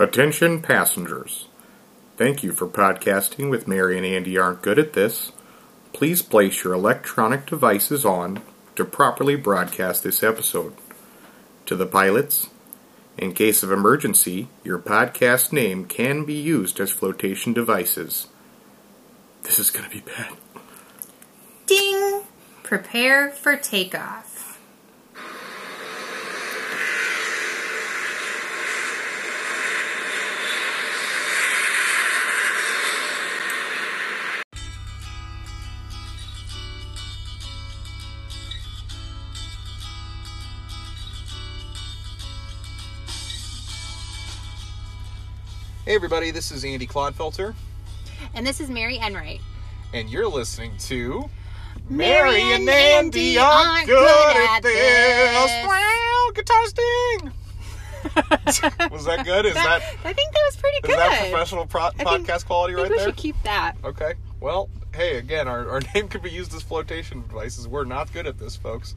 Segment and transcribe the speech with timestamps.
[0.00, 1.48] Attention passengers.
[2.16, 5.32] Thank you for podcasting with Mary and Andy aren't good at this.
[5.92, 8.40] Please place your electronic devices on
[8.76, 10.74] to properly broadcast this episode.
[11.66, 12.48] To the pilots,
[13.16, 18.28] in case of emergency, your podcast name can be used as flotation devices.
[19.42, 20.32] This is going to be bad.
[21.66, 22.22] Ding!
[22.62, 24.27] Prepare for takeoff.
[45.88, 47.54] Hey everybody, this is Andy Clodfelter,
[48.34, 49.40] And this is Mary Enright.
[49.94, 51.30] and you're listening to
[51.88, 55.66] Mary and Andy aren't good at this.
[55.66, 57.32] Wow, guitar sting.
[58.92, 59.46] was that good?
[59.46, 60.90] Is that I think that was pretty good.
[60.90, 63.06] is that professional pro- podcast quality think right we there?
[63.06, 63.74] should keep that.
[63.82, 64.12] Okay.
[64.40, 67.66] Well, hey, again, our, our name could be used as flotation devices.
[67.66, 68.94] We're not good at this, folks.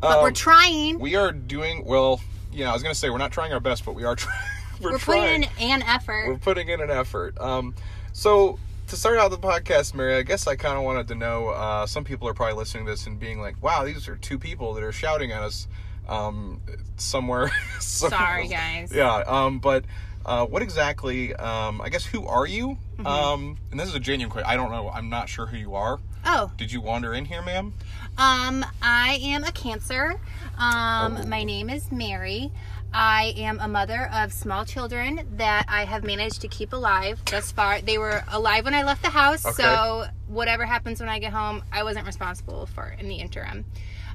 [0.00, 1.00] But we're Um, trying.
[1.00, 2.22] We are doing well.
[2.50, 4.38] Yeah, I was gonna say we're not trying our best, but we are trying.
[4.82, 5.42] we're, We're trying.
[5.44, 6.28] putting in an effort.
[6.28, 7.38] We're putting in an effort.
[7.40, 7.74] Um,
[8.12, 11.48] so to start out the podcast, Mary, I guess I kind of wanted to know.
[11.48, 14.38] Uh, some people are probably listening to this and being like, "Wow, these are two
[14.38, 15.68] people that are shouting at us
[16.08, 16.60] um,
[16.96, 18.92] somewhere." somewhere Sorry, guys.
[18.94, 19.22] Yeah.
[19.26, 19.84] Um, but
[20.24, 21.34] uh, what exactly?
[21.34, 22.76] Um, I guess who are you?
[22.98, 23.06] Mm-hmm.
[23.06, 24.50] Um, and this is a genuine question.
[24.50, 24.88] I don't know.
[24.90, 25.98] I'm not sure who you are.
[26.24, 27.72] oh, Did you wander in here, ma'am?
[28.18, 30.18] um, I am a Cancer.
[30.58, 31.24] Um, Oh.
[31.28, 32.50] my name is Mary.
[32.92, 37.52] I am a mother of small children that I have managed to keep alive thus
[37.52, 37.80] far.
[37.80, 39.62] They were alive when I left the house, Okay.
[39.62, 43.64] so whatever happens when I get home, I wasn't responsible for in the interim.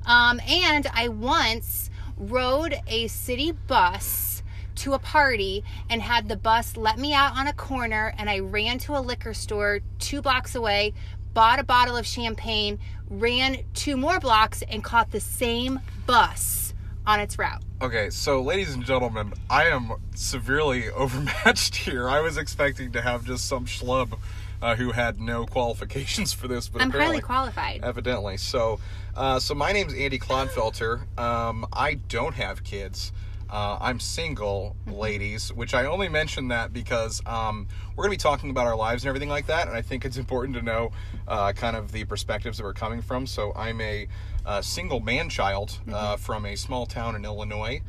[0.05, 4.41] Um, and I once rode a city bus
[4.75, 8.39] to a party and had the bus let me out on a corner and I
[8.39, 10.93] ran to a liquor store two blocks away,
[11.33, 16.62] bought a bottle of champagne, ran two more blocks and caught the same bus
[17.05, 17.61] on its route.
[17.81, 22.09] Okay, so ladies and gentlemen, I am severely overmatched here.
[22.09, 24.17] I was expecting to have just some schlub
[24.61, 27.81] uh, who had no qualifications for this, but I'm highly qualified.
[27.83, 28.37] evidently.
[28.37, 28.79] So,
[29.15, 31.01] uh, so my name's Andy Clodfelter.
[31.19, 33.11] Um, I don't have kids.
[33.53, 34.97] Uh, I'm single, Mm-hmm.
[34.99, 38.75] ladies, which I only mention that because um, we're going to be talking about our
[38.75, 40.91] lives and everything like that, and I think it's important to know
[41.27, 43.27] uh, kind of the perspectives that we're coming from.
[43.27, 44.07] So I'm a
[44.43, 47.81] uh, single man child uh, from a small town in Illinois,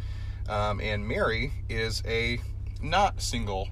[0.50, 2.38] um, and Mary is a
[2.82, 3.68] not single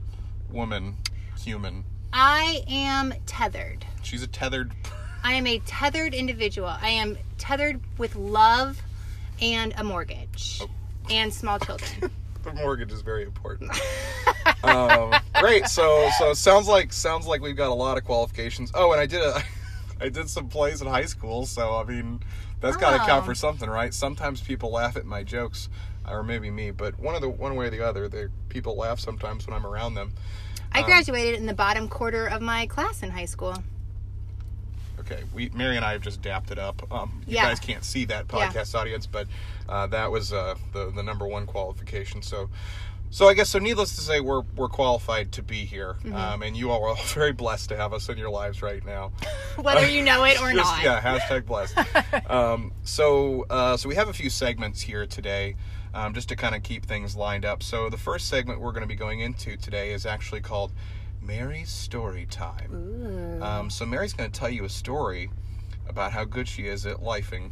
[0.50, 0.96] woman,
[1.38, 1.84] human.
[2.14, 3.84] I am tethered.
[4.02, 4.72] She's a tethered.
[5.24, 6.68] I am a tethered individual.
[6.68, 8.80] I am tethered with love
[9.42, 10.68] and a mortgage Oh.
[11.10, 12.10] And small children.
[12.42, 13.70] the mortgage is very important.
[14.64, 15.66] um, great.
[15.68, 18.70] So so sounds like sounds like we've got a lot of qualifications.
[18.74, 19.42] Oh, and I did a
[20.00, 22.20] I did some plays in high school, so I mean
[22.60, 23.26] that's got to count Oh.
[23.26, 23.92] for something, right?
[23.92, 25.68] Sometimes people laugh at my jokes,
[26.08, 28.98] or maybe me, but one of the one way or the other, the people laugh
[29.00, 30.12] sometimes when I'm around them.
[30.72, 33.56] I Um, graduated in the bottom quarter of my class in high school.
[35.04, 36.82] Okay, we Mary and I have just dapped it up.
[36.92, 37.44] Um, you Yeah.
[37.48, 38.48] guys can't see that Yeah.
[38.50, 39.26] podcast audience, but
[39.68, 42.22] uh, that was uh, the the number one qualification.
[42.22, 42.48] So,
[43.10, 43.58] so I guess so.
[43.58, 46.14] Needless to say, we're we're qualified to be here, Mm-hmm.
[46.14, 49.12] um, and you all are very blessed to have us in your lives right now.
[49.60, 50.82] Whether you know it or Just- not.
[50.84, 51.76] Yeah, hashtag blessed.
[52.30, 55.56] um, so, uh, so we have a few segments here today,
[55.94, 57.62] um, just to kind of keep things lined up.
[57.62, 60.72] So, the first segment we're going to be going into today is actually called
[61.22, 63.42] Mary's Story Time.
[63.42, 65.30] Um, so, Mary's going to tell you a story
[65.88, 67.50] about how good she is at lifing.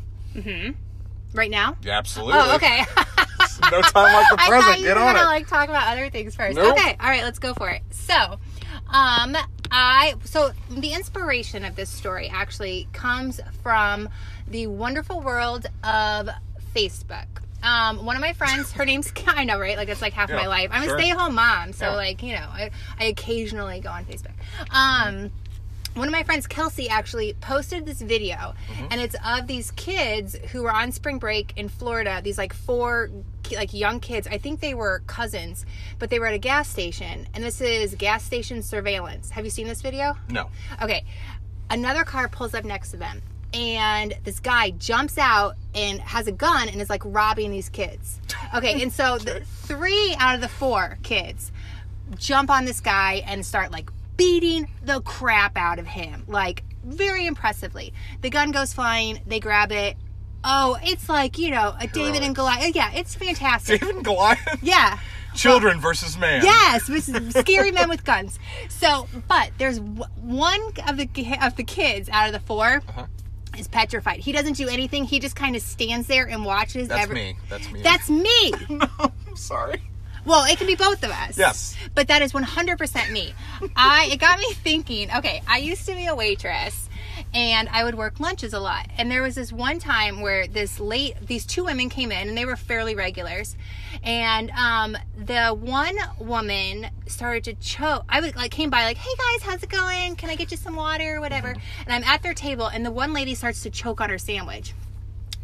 [1.35, 1.77] Right now?
[1.83, 2.35] Yeah, absolutely.
[2.37, 2.85] Oh, okay.
[3.71, 4.83] no time like the present.
[4.83, 5.25] Get on gonna it.
[5.27, 6.57] like talk about other things first.
[6.57, 6.73] Nope.
[6.73, 7.83] Okay, all right, let's go for it.
[7.91, 8.15] So,
[8.89, 9.37] um,
[9.71, 14.09] I so the inspiration of this story actually comes from
[14.49, 16.29] the wonderful world of
[16.75, 17.27] Facebook.
[17.63, 19.77] Um, one of my friends, her name's I know, right?
[19.77, 20.71] Like it's like half Yeah, my life.
[20.73, 20.97] I'm sure.
[20.97, 21.95] a stay-at-home mom, so Yeah.
[21.97, 24.33] like you know, I, I occasionally go on Facebook.
[24.75, 25.31] Um,
[25.95, 28.87] one of my friends, Kelsey, actually posted this video, Mm-hmm.
[28.93, 32.21] and it's of these kids who were on spring break in Florida.
[32.23, 33.11] These like four
[33.53, 34.29] like young kids.
[34.29, 35.67] I think they were cousins,
[35.99, 39.31] but they were at a gas station, and this is gas station surveillance.
[39.31, 40.17] Have you seen this video?
[40.29, 40.49] No.
[40.81, 41.05] Okay.
[41.69, 43.21] Another car pulls up next to them,
[43.53, 48.21] and this guy jumps out and has a gun and is like robbing these kids.
[48.55, 51.51] Okay, and so the three out of the four kids
[52.17, 57.27] jump on this guy and start like beating the crap out of him, like very
[57.27, 57.93] impressively.
[58.23, 59.97] The gun goes flying, they grab it.
[60.43, 62.75] Oh, it's like, you know, a David and Goliath.
[62.75, 63.81] Yeah, it's fantastic.
[63.81, 64.39] David and Goliath.
[64.63, 64.99] Yeah.
[65.35, 66.43] Children versus man.
[66.43, 68.39] Yes, with scary men with guns.
[68.69, 71.09] So, but there's w- one of the
[71.41, 73.07] of the kids out of the 4 Uh-huh.
[73.61, 74.21] Is petrified.
[74.21, 75.05] He doesn't do anything.
[75.05, 76.89] He just kind of stands there and watches.
[76.89, 77.37] That's every- me.
[77.49, 77.83] That's me.
[77.83, 78.53] That's me.
[78.71, 79.83] no, I'm sorry.
[80.25, 81.39] Well, it can be both of us.
[81.39, 81.77] Yes.
[81.95, 83.33] But that is 100% me.
[83.75, 86.90] I it got me thinking, okay, I used to be a waitress
[87.33, 88.87] and I would work lunches a lot.
[88.99, 92.37] And there was this one time where this late these two women came in and
[92.37, 93.57] they were fairly regulars.
[94.03, 98.05] And um the one woman started to choke.
[98.09, 100.17] I was like came by like, "Hey guys, how's it going?
[100.17, 102.91] Can I get you some water or whatever?" And I'm at their table and the
[102.91, 104.75] one lady starts to choke on her sandwich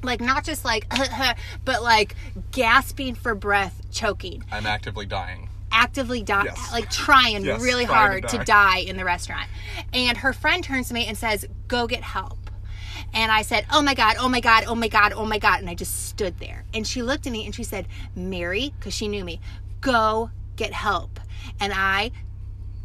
[0.02, 0.86] like not just like
[1.64, 2.14] but like
[2.52, 5.45] gasping for breath choking I'm actively dying.
[5.76, 6.72] Actively die Yes.
[6.72, 8.44] like trying Yes, really to hard to die.
[8.44, 9.48] die in the restaurant
[9.92, 12.38] and her friend turns to me and says go get help
[13.12, 15.60] and I said, Oh my God, oh my God, oh my God, oh my God.
[15.60, 16.64] And I just stood there.
[16.74, 19.40] And she looked at me and she said, Mary, because she knew me,
[19.80, 21.20] go get help.
[21.60, 22.10] And I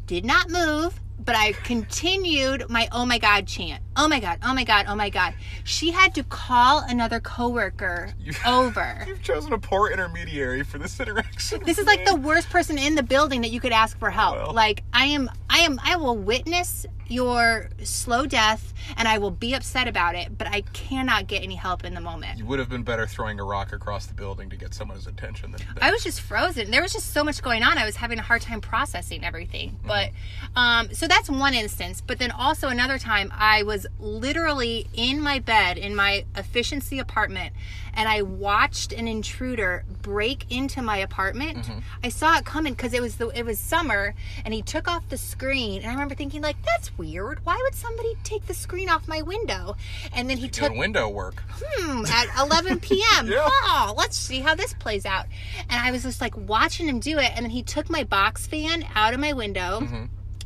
[0.06, 3.82] did not move, but I continued my oh my God chant.
[3.98, 5.34] Oh my God, oh my God, oh my God.
[5.66, 9.04] She had to call another coworker You- over.
[9.08, 11.62] You've chosen a poor intermediary for this interaction.
[11.66, 14.36] This is like the worst person in the building that you could ask for help.
[14.38, 14.54] Well.
[14.54, 19.54] Like I am I am I will witness your slow death and I will be
[19.54, 22.38] upset about it, but I cannot get any help in the moment.
[22.40, 25.52] You would have been better throwing a rock across the building to get someone's attention
[25.52, 25.60] than.
[25.76, 26.72] than I was just frozen.
[26.72, 27.78] There was just so much going on.
[27.78, 29.78] I was having a hard time processing everything.
[29.86, 30.12] But
[30.56, 32.00] um, so that's one instance.
[32.00, 37.54] But then also another time, I was literally in my bed in my efficiency apartment,
[37.94, 41.70] and I watched an intruder break into my apartment.
[42.04, 44.14] I saw it coming because it was the it was summer,
[44.46, 45.82] and he took off the screen.
[45.82, 47.46] And I remember thinking like, that's weird.
[47.46, 49.76] Why would somebody take the screen off my window?
[50.14, 51.44] And then he took window work.
[51.62, 53.28] hmm, at 11 p.m.
[53.28, 53.48] Yeah.
[53.48, 55.26] Oh, let's see how this plays out.
[55.70, 57.32] And I was just like watching him do it.
[57.36, 59.80] And then he took my box fan out of my window.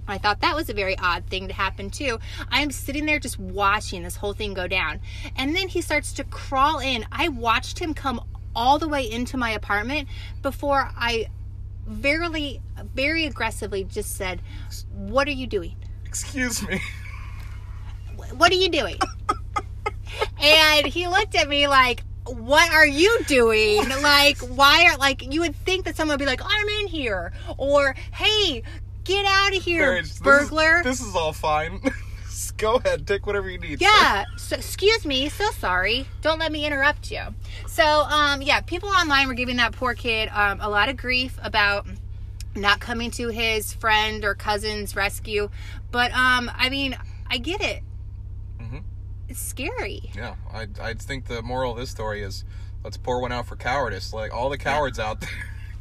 [0.07, 2.19] I thought that was a very odd thing to happen too.
[2.49, 4.99] I'm sitting there just watching this whole thing go down.
[5.35, 7.05] And then he starts to crawl in.
[7.11, 8.21] I watched him come
[8.55, 10.07] all the way into my apartment
[10.41, 11.27] before I
[11.87, 12.61] very,
[12.93, 14.41] very aggressively just said,
[14.93, 15.75] What are you doing?
[16.05, 16.79] Excuse me.
[18.35, 18.97] what are you doing?
[20.41, 23.87] and he looked at me like, what are you doing?
[24.01, 27.31] Like, why are, like, you would think that someone would be like, I'm in here.
[27.57, 28.63] Or, hey,
[29.05, 30.83] get out of here, Mary, this is- burglar.
[30.83, 31.79] This is, all fine.
[32.57, 33.81] Go ahead, take whatever you need.
[33.81, 34.23] yeah.
[34.37, 35.29] So, excuse me.
[35.29, 36.07] So sorry.
[36.21, 37.21] Don't let me interrupt you.
[37.67, 41.37] So, um, yeah, people online were giving that poor kid um, a lot of grief
[41.43, 41.85] about
[42.55, 45.49] not coming to his friend or cousin's rescue.
[45.91, 46.97] But, um, I mean,
[47.29, 47.83] I get it.
[48.61, 48.83] Mhm.
[49.27, 50.11] It's scary.
[50.15, 52.45] Yeah, I I think the moral of this story is
[52.83, 54.13] let's pour one out for cowardice.
[54.13, 55.29] Like all the cowards out there,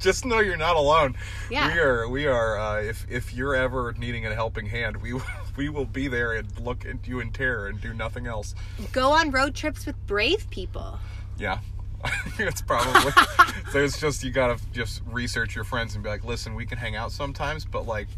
[0.05, 1.17] just know you're not alone.
[1.51, 1.73] Yeah.
[1.73, 2.09] we are.
[2.09, 2.59] We are.
[2.59, 5.23] Uh, if if you're ever needing a helping hand, we will-
[5.56, 8.55] we will be there and look at you in terror and do nothing else.
[8.93, 10.99] Go on road trips with brave people.
[11.39, 11.59] Yeah.
[12.39, 13.12] it's probably
[13.73, 16.77] so it's just you gotta just research your friends and be like listen we can
[16.77, 18.09] hang out sometimes but like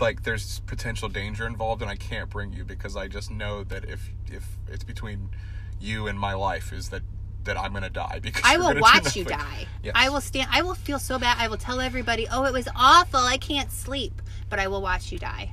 [0.00, 3.84] like there's potential danger involved and i can't bring you because i just know that
[3.84, 5.28] if if it's between
[5.78, 7.02] you and my life is that
[7.44, 9.66] that i'm gonna die because I will watch you die.
[9.82, 9.92] Yes.
[9.96, 10.48] I will stand.
[10.52, 11.36] I will feel so bad.
[11.38, 13.20] I will tell everybody, "Oh, it was awful.
[13.20, 14.20] I can't sleep."
[14.50, 15.52] But I will watch you die.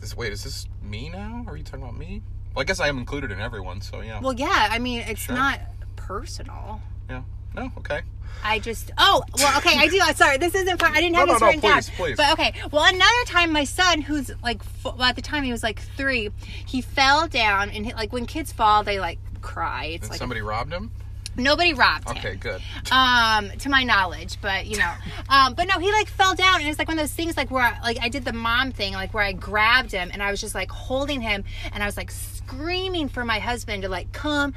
[0.00, 2.22] This, wait is this me now are you talking about me
[2.54, 4.68] well i guess i am included in everyone so yeah Well, yeah.
[4.70, 5.34] I mean, it's Sure.
[5.36, 5.60] not
[5.96, 6.80] personal.
[7.08, 7.22] yeah
[7.54, 8.00] no okay
[8.42, 11.26] I just oh well okay I do I'm sorry this isn't fun I didn't have
[11.28, 12.16] No, this no, no, written down please, please.
[12.16, 15.62] but okay well another time my son who's like well, at the time he was
[15.62, 16.30] like three
[16.66, 19.86] he fell down and he, like when kids fall they like cry.
[19.86, 20.90] It's and like somebody robbed him?
[21.36, 22.16] Nobody robbed him.
[22.18, 22.60] okay good.
[22.90, 24.92] Um to my knowledge but you know.
[25.28, 27.52] Um but no he like fell down and it's like one of those things like
[27.52, 30.30] where I, like i did the mom thing like where i grabbed him and i
[30.30, 34.10] was just like holding him and i was like screaming for my husband to like
[34.10, 34.54] come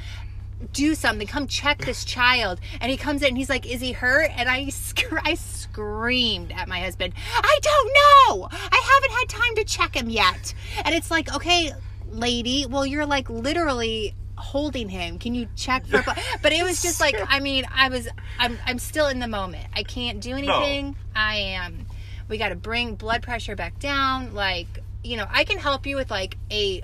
[0.71, 1.27] do something.
[1.27, 2.59] Come check this child.
[2.79, 4.31] And he comes in and he's like is he hurt?
[4.35, 7.13] And i sc- i screamed at my husband.
[7.35, 8.47] I don't know!
[8.51, 10.53] I haven't had time to check him yet.
[10.85, 11.71] And it's like okay
[12.09, 15.17] lady well you're like literally holding him.
[15.17, 16.03] Can you check for
[16.41, 18.07] but it was just like i mean i was
[18.37, 19.65] i'm i'm still in the moment.
[19.73, 20.95] I can't do anything.
[21.15, 21.85] I am
[22.27, 24.33] we got to bring blood pressure back down.
[24.33, 24.67] Like
[25.03, 26.81] you know i can help you with like a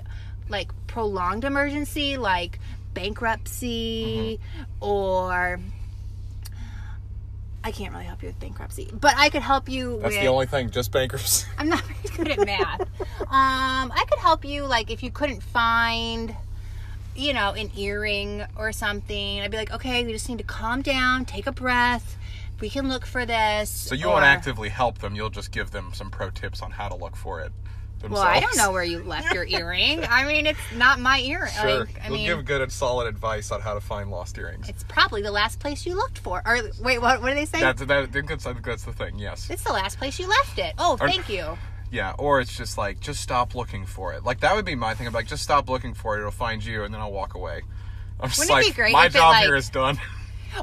[0.48, 2.58] like prolonged emergency like
[2.92, 4.40] bankruptcy
[4.80, 5.60] or
[7.62, 10.28] I can't really help you with bankruptcy, but I could help you that's with the
[10.28, 12.80] only thing just bankers I'm not very good at math.
[12.80, 16.34] um, I could help you, like, if you couldn't find,
[17.20, 19.40] you know, an earring or something.
[19.40, 22.16] I'd be like, okay, we just need to calm down, take a breath,
[22.60, 23.70] we can look for this.
[23.70, 25.14] So you won't actively help them.
[25.14, 27.52] You'll just give them some pro tips on how to look for it.
[28.08, 30.02] Well, I don't know where you left your earring.
[30.04, 31.52] I mean, it's not my earring.
[31.52, 34.38] Sure, Like, I you'll mean, give good and solid advice on how to find lost
[34.38, 34.70] earrings.
[34.70, 36.40] it's probably the last place you looked for.
[36.46, 37.20] Or wait, what?
[37.20, 37.60] What do they say?
[37.60, 38.10] That's that.
[38.12, 39.18] That's, that's the thing.
[39.18, 39.50] Yes.
[39.50, 40.74] it's the last place you left it.
[40.78, 41.58] Oh, thank you.
[41.90, 42.14] Yeah.
[42.18, 44.24] Or it's just like just stop looking for it.
[44.24, 45.06] Like that would be my thing.
[45.06, 46.20] I'm like just stop looking for it.
[46.20, 47.62] It'll find you, and then I'll walk away.
[48.20, 49.98] I'm just Wouldn't it be great my if it, job like- here is done.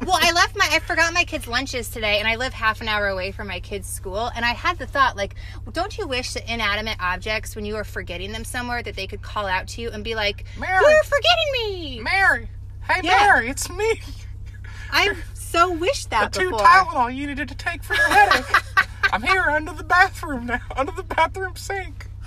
[0.06, 2.90] Well, I left my, I forgot my kids' lunches today, and I live half an
[2.90, 4.30] hour away from my kids' school.
[4.36, 5.36] And I had the thought, like,
[5.72, 9.22] don't you wish that inanimate objects, when you are forgetting them somewhere, that they could
[9.22, 10.84] call out to you and be like, Mary.
[10.84, 12.50] "You're forgetting me." Mary.
[12.84, 13.16] Hey Yeah.
[13.34, 14.02] Mary, it's me.
[14.92, 16.66] I've so wish that the Two before.
[16.68, 18.46] Tylenol you needed to take for your headache.
[19.14, 22.08] I'm here under the bathroom now, under the bathroom sink.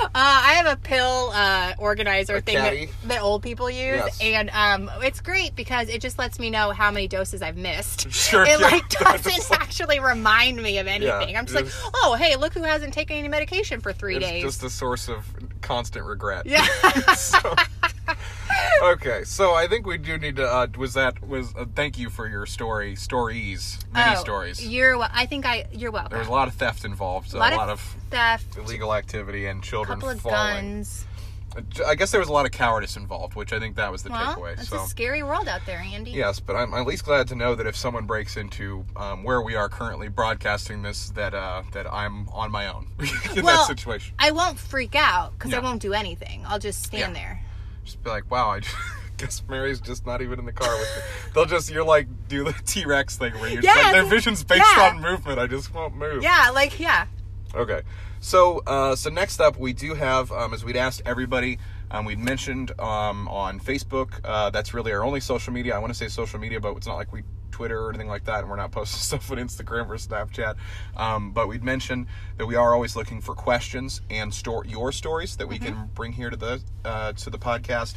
[0.00, 4.18] Uh, I have a pill uh, organizer A thing that, that old people use, Yes.
[4.22, 8.10] and um, it's great because it just lets me know how many doses I've missed.
[8.12, 8.66] Sure, it yeah.
[8.66, 11.36] like doesn't like- actually remind me of anything.
[11.36, 14.42] I'm just like, oh, hey, look who hasn't taken any medication for three It's days.
[14.44, 15.26] just a source of
[15.62, 16.46] constant regret.
[16.46, 16.64] yeah.
[17.14, 17.54] So-
[18.82, 20.46] okay, so I think we do need to.
[20.48, 21.54] Uh, was that was?
[21.56, 24.66] Uh, thank you for your story, stories, many Oh, stories.
[24.66, 24.96] You're.
[25.00, 25.66] I think I.
[25.72, 26.10] You're welcome.
[26.10, 28.56] There was a lot of theft involved, a lot, a lot of, of theft.
[28.56, 30.54] illegal activity and A children couple of falling.
[30.76, 31.04] guns.
[31.84, 34.10] I guess there was a lot of cowardice involved, which I think that was the
[34.10, 34.52] Well, takeaway.
[34.52, 36.12] it's So a scary world out there, Andy.
[36.12, 39.42] yes, but I'm at least glad to know that if someone breaks into um, where
[39.42, 42.86] we are currently broadcasting this, that uh, that I'm on my own
[43.34, 44.14] in Well, that situation.
[44.20, 46.44] I won't freak out because I won't do anything.
[46.46, 47.22] I'll just stand Yeah.
[47.22, 47.40] there.
[47.88, 48.60] Just be like, wow, I
[49.16, 51.02] guess Mary's just not even in the car with me.
[51.34, 54.44] They'll just you're like do the T Rex thing where you're just like their vision's
[54.44, 54.90] based Yeah.
[54.94, 55.38] on movement.
[55.38, 56.22] I just won't move.
[56.22, 57.06] Yeah, like yeah.
[57.54, 57.80] Okay.
[58.20, 61.58] So, uh, so next up, we do have, um, as we'd asked everybody,
[61.90, 64.20] um, we'd mentioned um, on Facebook.
[64.24, 65.74] Uh, that's really our only social media.
[65.74, 67.22] I want to say social media, but it's not like we
[67.58, 70.54] Twitter or anything like that, and we're not posting stuff on Instagram or Snapchat.
[70.96, 75.36] Um, but we'd mentioned that we are always looking for questions and store your stories
[75.38, 77.96] that we can bring here to the uh, to the podcast.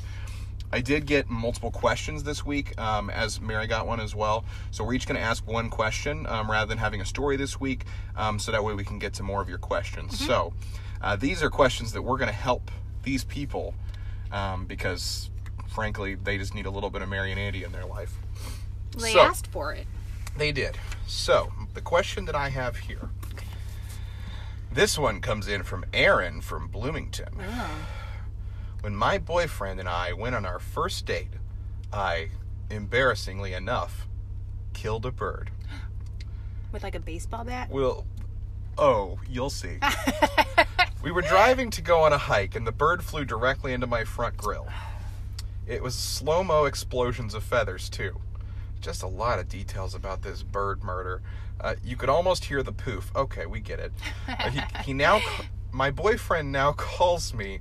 [0.73, 4.45] I did get multiple questions this week, um, as Mary got one as well.
[4.71, 7.59] So we're each going to ask one question um, rather than having a story this
[7.59, 7.83] week,
[8.15, 10.17] um, so that way we can get to more of your questions.
[10.25, 10.53] So
[11.01, 12.71] uh, these are questions that we're going to help
[13.03, 13.75] these people
[14.31, 15.29] um, because,
[15.67, 18.17] frankly, they just need a little bit of Mary and Andy in their life.
[18.97, 19.87] They So- asked for it.
[20.37, 20.77] They did.
[21.07, 23.09] So, the question that I have here.
[24.71, 27.33] This one comes in from Aaron from Bloomington.
[27.41, 27.69] Ah.
[28.79, 31.33] When my boyfriend and I went on our first date,
[31.91, 32.29] I,
[32.69, 34.07] embarrassingly enough,
[34.73, 35.51] killed a bird.
[36.71, 37.69] With like a baseball bat.
[37.69, 38.05] Well,
[38.77, 39.77] oh, you'll see.
[41.03, 44.05] we were driving to go on a hike, and the bird flew directly into my
[44.05, 44.69] front grill.
[45.67, 48.19] It was slow mo explosions of feathers, too.
[48.81, 51.21] Just a lot of details about this bird murder.
[51.59, 53.11] Uh, you could almost hear the poof.
[53.15, 53.91] Okay, we get it.
[54.27, 55.21] Uh, he, he now,
[55.71, 57.59] my boyfriend now calls me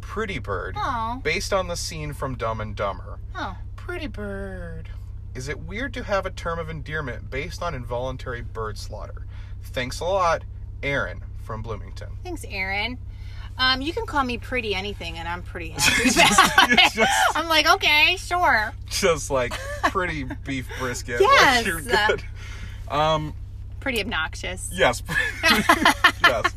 [0.00, 1.20] Pretty Bird, Aw.
[1.22, 3.18] based on the scene from Dumb and Dumber.
[3.34, 3.56] Oh.
[3.76, 4.88] Pretty bird.
[5.34, 9.26] Is it weird to have a term of endearment based on involuntary bird slaughter?
[9.62, 10.44] Thanks a lot,
[10.82, 12.08] Aaron from Bloomington.
[12.22, 12.98] Thanks, Aaron.
[13.56, 16.92] Um, you can call me pretty anything, and I'm pretty happy it.
[16.92, 18.72] Just- I'm like, okay, sure.
[18.90, 19.52] Just like
[19.84, 21.20] pretty beef brisket.
[21.20, 21.66] Yes.
[21.66, 22.24] Like good.
[22.92, 23.34] Um,
[23.80, 24.70] Pretty obnoxious.
[24.72, 25.02] yes.
[26.22, 26.54] yes.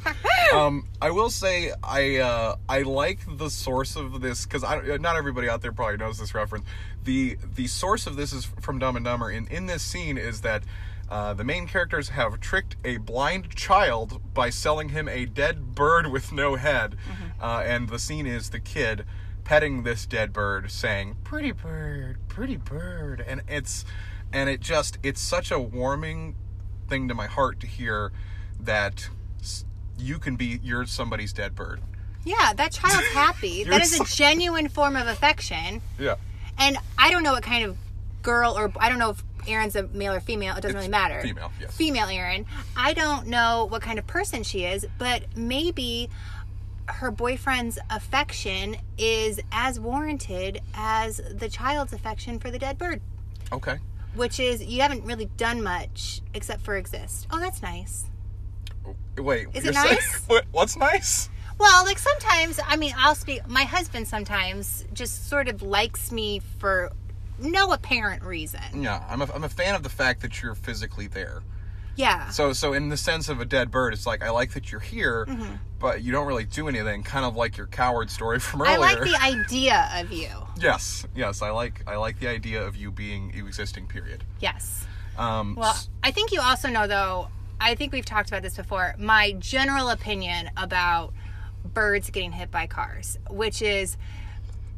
[0.54, 5.18] Um, I will say I uh, I like the source of this because I not
[5.18, 6.66] everybody out there probably knows this reference.
[7.04, 9.30] The the source of this is from Dumb and Dumber.
[9.30, 10.64] In in this scene is that
[11.10, 16.08] uh, the main characters have tricked a blind child by selling him a dead bird
[16.08, 16.96] with no head,
[17.42, 19.06] uh, and the scene is the kid
[19.44, 23.86] petting this dead bird, saying "Pretty bird, pretty bird," and it's
[24.34, 26.36] and it just it's such a warming
[26.90, 28.12] thing to my heart to hear
[28.60, 29.10] that
[29.98, 31.82] you can be you're somebody's dead bird.
[32.26, 33.64] Yeah, that child's happy.
[33.68, 35.82] That is a genuine form of affection.
[35.98, 36.16] Yeah.
[36.58, 37.78] And I don't know what kind of
[38.22, 40.56] girl or I don't know if Aaron's a male or female.
[40.56, 41.22] It doesn't really matter.
[41.22, 41.76] female, yes.
[41.76, 42.46] Female Aaron.
[42.76, 46.10] I don't know what kind of person she is, but maybe
[46.88, 53.02] her boyfriend's affection is as warranted as the child's affection for the dead bird,
[53.52, 53.78] Okay.
[54.16, 57.28] which is you haven't really done much except for exist.
[57.32, 58.06] Oh, that's nice.
[59.18, 59.48] Wait.
[59.54, 60.16] Is it nice?
[60.28, 61.30] what, what's nice?
[61.60, 63.48] Well, like sometimes, I mean, I'll speak.
[63.50, 66.92] My husband sometimes just sort of likes me for
[67.40, 68.62] no apparent reason.
[68.76, 71.44] Yeah, I'm a, I'm a fan of the fact that you're physically there.
[71.96, 72.30] Yeah.
[72.30, 74.80] So so in the sense of a dead bird, it's like I like that you're
[74.82, 75.56] here, Mm-hmm.
[75.80, 77.02] but you don't really do anything.
[77.04, 78.76] Kind of like your coward story from earlier.
[78.76, 80.30] I like the idea of you.
[80.62, 83.88] yes, yes, I like I like the idea of you being you existing.
[83.88, 84.24] Period.
[84.40, 84.86] Yes.
[85.18, 87.30] Um, Well, I think you also know, though,
[87.60, 88.94] I think we've talked about this before.
[89.00, 91.12] My general opinion about
[91.74, 93.98] birds getting hit by cars, which is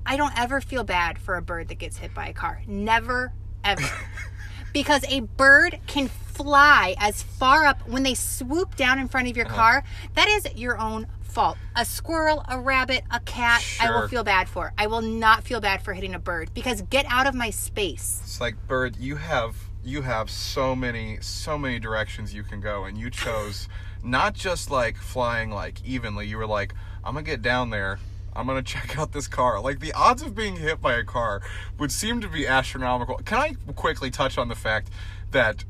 [0.09, 2.61] I don't ever feel bad for a bird that gets hit by a car.
[2.67, 3.31] Never,
[3.63, 3.87] ever.
[4.73, 9.31] because a bird can fly as far up when they swoop down in front of
[9.33, 9.37] Uh-huh.
[9.37, 9.83] your car.
[10.15, 11.57] That is your own fault.
[11.75, 14.73] A squirrel, a rabbit, a cat, I will feel bad for.
[14.79, 18.19] I will not feel bad for hitting a bird because get out of my space.
[18.23, 22.85] It's like bird, you have you have so many so many directions you can go,
[22.85, 23.69] and you chose
[24.03, 26.25] not just like flying like evenly.
[26.25, 26.73] You were like,
[27.03, 27.99] I'm gonna get down there.
[28.36, 29.59] I'm gonna check out this car.
[29.59, 31.41] Like the odds of being hit by a car
[31.77, 33.17] would seem to be astronomical.
[33.25, 34.89] Can I quickly touch on the fact
[35.31, 35.63] that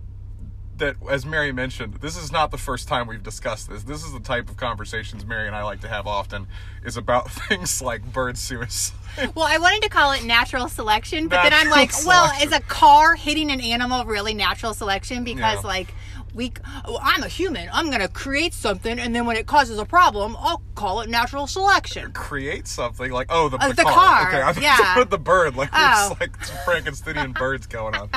[0.78, 3.84] that as Mary mentioned, this is not the first time we've discussed this.
[3.84, 6.48] This is the type of conversations Mary and I like to have often
[6.86, 8.96] is about things like bird suicide.
[9.36, 12.54] Well, I wanted to call it natural selection, but then I'm Natural like, well, is
[12.54, 15.26] a car hitting an animal really natural selection?
[15.26, 15.68] Because Yeah.
[15.68, 15.94] like
[16.40, 16.54] we,
[16.86, 17.70] oh, I'm a human.
[17.74, 21.46] I'm gonna create something, and then when it causes a problem, I'll call it natural
[21.48, 22.12] selection.
[22.14, 23.94] create something like oh the, Oh, the, the car.
[23.94, 24.94] car, okay I thought yeah.
[25.02, 26.16] put the bird like Oh.
[26.18, 28.10] there's like Frankensteinian birds going on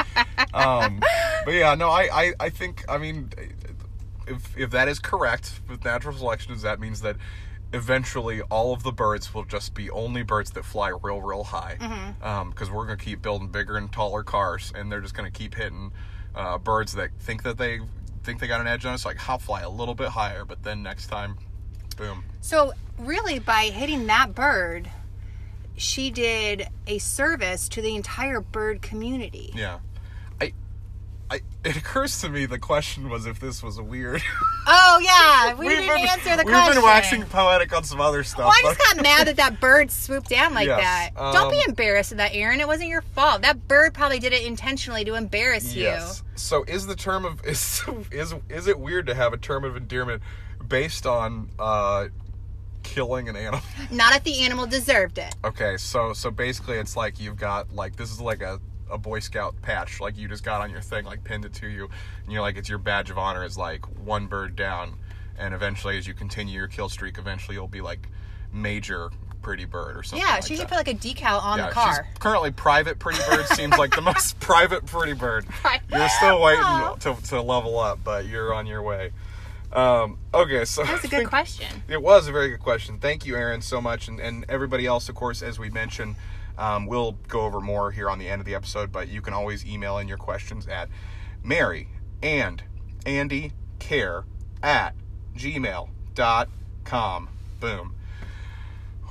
[0.54, 1.00] um
[1.44, 3.30] but yeah no I, I I think I mean
[4.28, 7.16] if if that is correct with natural selection that means that
[7.72, 11.76] eventually all of the birds will just be only birds that fly real real high
[11.80, 12.50] Mm-hmm.
[12.50, 15.92] because we're gonna keep building bigger and taller cars and they're just gonna keep hitting
[16.34, 17.80] uh, birds that think that they
[18.24, 20.62] think they got an edge on us like I'll fly a little bit higher but
[20.62, 21.36] then next time
[21.96, 24.90] boom So really, by hitting that bird,
[25.76, 29.52] she did a service to the entire bird community.
[29.54, 29.78] Yeah.
[31.32, 34.22] I it occurs to me the question was if this was weird.
[34.64, 36.66] Oh yeah, we didn't answer the question.
[36.66, 38.44] we've been waxing poetic on some other stuff.
[38.46, 41.32] Well, I just got mad that that bird swooped down like Yes, that.
[41.32, 42.60] Don't be um, embarrassed of that, Aaron.
[42.60, 43.42] It wasn't your fault.
[43.42, 45.82] That bird probably did it intentionally to embarrass you.
[45.82, 46.22] Yes.
[46.36, 49.76] So is the term of is is is it weird to have a term of
[49.76, 50.22] endearment
[50.68, 52.06] based on uh
[52.84, 53.62] killing an animal?
[53.90, 55.34] Not if the animal deserved it.
[55.44, 58.60] Okay, so so basically it's like you've got like this is like a
[58.92, 61.66] a Boy Scout patch, like you just got on your thing, like pinned it to
[61.66, 61.88] you,
[62.24, 64.94] and you're like it's your badge of honor is like one bird down,
[65.38, 68.08] and eventually as you continue your kill streak, eventually you'll be like
[68.52, 69.10] major
[69.42, 70.26] pretty bird or something.
[70.26, 70.68] Yeah, like she should that.
[70.68, 72.06] put like a decal on yeah, the car.
[72.20, 75.44] Currently private pretty bird seems like the most private pretty bird.
[75.90, 76.94] You're still waiting Aw.
[77.00, 79.10] to, to level up, but you're on your way.
[79.72, 81.66] Um, okay, so That was a good question.
[81.88, 82.98] it was a very good question.
[82.98, 86.14] Thank you, Aaron, so much, and, and everybody else, of course, as we mentioned,
[86.58, 88.92] um, we'll go over more here on the end of the episode.
[88.92, 90.88] But you can always email in your questions at
[91.42, 91.88] Mary
[92.22, 92.62] and
[93.06, 94.24] Andy Care
[94.62, 94.94] at
[95.36, 97.28] gmail.com.
[97.60, 97.94] Boom.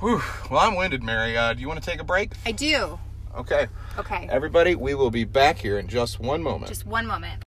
[0.00, 0.22] Whew.
[0.50, 1.36] Well, I'm winded, Mary.
[1.36, 2.32] Uh, do you want to take a break?
[2.44, 2.98] I do.
[3.36, 3.68] Okay.
[3.98, 4.28] Okay.
[4.30, 6.68] Everybody, we will be back here in just one moment.
[6.68, 7.42] Just one moment.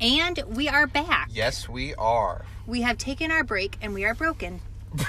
[0.00, 1.28] And we are back.
[1.32, 2.44] yes, we are.
[2.66, 4.60] We have taken our break and we are broken.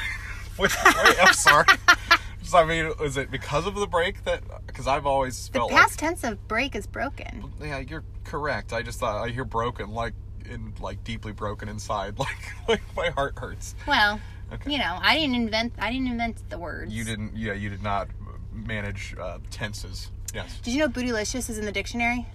[0.58, 1.65] Wait, wait I'm sorry.
[2.47, 4.41] So, I mean, is it because of the break that?
[4.65, 7.51] Because I've always The felt past tense of break is broken.
[7.62, 8.71] yeah, you're correct.
[8.71, 10.13] I just thought I hear broken, like
[10.49, 12.38] in like deeply broken inside, like
[12.69, 13.75] like my heart hurts.
[13.86, 14.19] Well,
[14.53, 14.71] Okay.
[14.71, 16.93] you know, I didn't invent I didn't invent the words.
[16.93, 18.07] You didn't, yeah, you did not
[18.53, 20.10] manage uh, tenses.
[20.33, 20.60] Yes.
[20.63, 22.25] Did you know bootylicious is in the dictionary?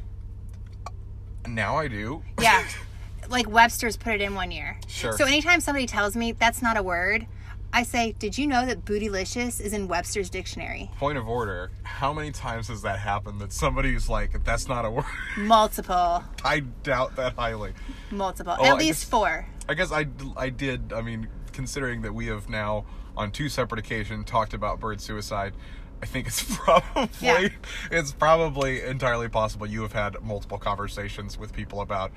[1.46, 2.22] Now I do.
[2.38, 2.62] Yeah.
[3.30, 4.78] like Webster's put it in one year.
[4.88, 5.16] Sure.
[5.16, 7.26] So anytime somebody tells me that's not a word,
[7.72, 11.70] I say, "Did you know that bootylicious is in Webster's dictionary?" Point of order.
[11.84, 15.04] How many times has that happened that somebody's like, "That's not a word"?
[15.38, 17.72] Multiple, I doubt that highly.
[18.10, 19.46] multiple, at I least guess- four.
[19.68, 20.06] I guess I,
[20.36, 20.92] I did.
[20.92, 22.84] I mean, considering that we have now
[23.16, 25.54] on two separate occasions talked about bird suicide,
[26.02, 27.48] I think it's probably Yeah.
[27.90, 32.10] it's probably entirely possible you have had multiple conversations with people about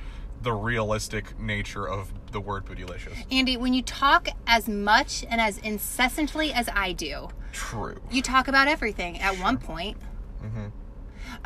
[0.46, 3.26] the realistic nature of the word bootylicious.
[3.32, 8.00] Andy, when you talk as much and as incessantly as I do, True.
[8.12, 9.98] you talk about everything at one point.
[10.44, 10.68] Mm-hmm.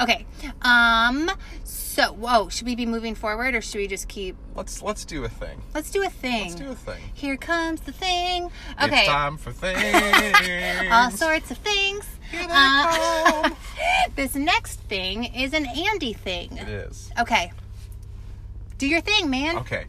[0.01, 0.25] Okay.
[0.61, 1.31] Um.
[1.63, 2.49] So, whoa.
[2.49, 4.35] Should we be moving forward, or should we just keep?
[4.53, 5.61] Let's let's do a thing.
[5.73, 6.49] Let's do a thing.
[6.49, 7.01] Let's do a thing.
[7.13, 8.51] Here comes the thing.
[8.83, 8.99] Okay.
[8.99, 10.91] It's time for things.
[10.91, 12.05] All sorts of things.
[12.31, 13.55] Here they Uh, come.
[14.15, 16.57] this next thing is an Andy thing.
[16.57, 17.09] it is.
[17.19, 17.51] Okay.
[18.79, 19.57] Do your thing, man.
[19.57, 19.85] Okay.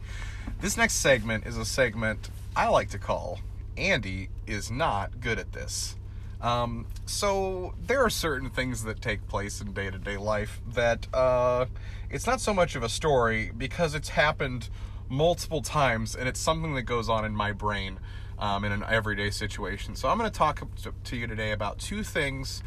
[0.59, 3.39] This next segment is a segment I like to call
[3.77, 5.95] Andy is not good at this.
[6.41, 11.07] Um, so there are certain things that take place in day to day life that
[11.13, 11.67] uh,
[12.09, 14.69] it's not so much of a story because it's happened
[15.07, 17.97] multiple times and it's something that goes on in my brain
[18.39, 19.95] um, in an everyday situation.
[19.95, 22.61] So I'm going to talk to, to you today about two things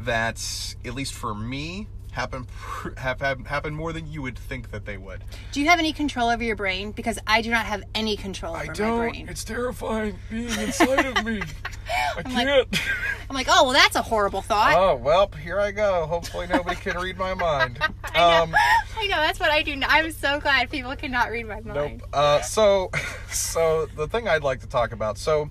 [0.00, 2.46] that, at least for me, happen
[2.96, 5.24] have, have happen more than you would think that they would.
[5.52, 6.92] Do you have any control over your brain?
[6.92, 8.70] Because I do not have any control over.
[8.70, 9.28] I don't.
[9.28, 11.42] It's terrifying being inside of me.
[12.16, 12.80] I like- can't.
[13.28, 14.74] I'm like, oh well, that's a horrible thought.
[14.76, 16.06] oh well, here I go.
[16.06, 17.78] Hopefully nobody can read my mind.
[18.04, 18.42] I know.
[18.42, 18.54] Um,
[18.98, 19.16] I know.
[19.16, 19.80] That's what I do.
[19.86, 22.00] I'm so glad people cannot read my mind.
[22.00, 22.02] Nope.
[22.12, 22.90] Uh, so,
[23.30, 25.18] so the thing I'd like to talk about.
[25.18, 25.48] So,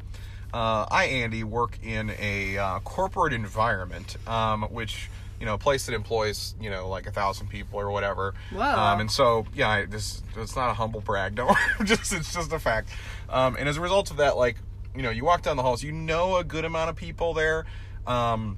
[0.54, 5.86] uh, I Andy work in a uh, corporate environment, um, which you know, a place
[5.86, 8.34] that employs you know like a thousand people or whatever.
[8.52, 8.62] Whoa.
[8.62, 11.36] Um, and so, yeah, I, this it's not a humble brag.
[11.40, 12.90] Don't just it's just a fact.
[13.30, 14.58] Um, and as a result of that, like
[14.96, 17.66] you know, you walk down the halls, you know a good amount of people there.
[18.08, 18.58] Um,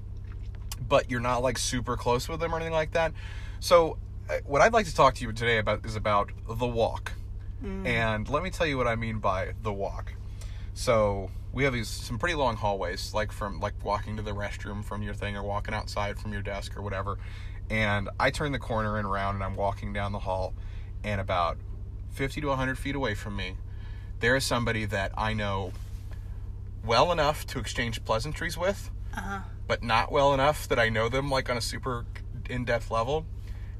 [0.88, 3.14] but you're not like super close with them or anything like that.
[3.60, 3.98] So,
[4.30, 7.14] uh, what I'd like to talk to you today about is about the walk.
[7.86, 10.14] And let me tell you what I mean by the walk.
[10.74, 14.84] So, we have these some pretty long hallways, like from like walking to the restroom
[14.84, 17.18] from your thing or walking outside from your desk or whatever.
[17.70, 20.54] And I turn the corner and around and I'm walking down the hall
[21.04, 21.58] and about
[22.12, 23.56] 50 to 100 feet away from me,
[24.20, 25.72] there is somebody that I know
[26.86, 29.40] well enough to exchange pleasantries with, uh-huh.
[29.68, 32.06] but not well enough that I know them like on a super
[32.50, 33.26] in depth level.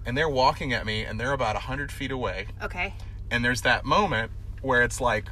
[0.06, 2.48] And they're walking at me and they're about 100 feet away.
[2.62, 2.94] Okay.
[3.30, 4.32] And there's that moment
[4.62, 5.26] where it's like,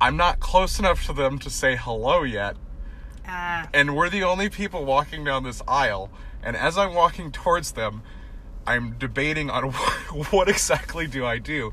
[0.00, 2.56] I'm not close enough to them to say hello yet.
[3.26, 6.10] Uh, And we're the only people walking down this aisle.
[6.42, 8.02] And as I'm walking towards them,
[8.66, 9.72] I'm debating on
[10.30, 11.72] what exactly do I do.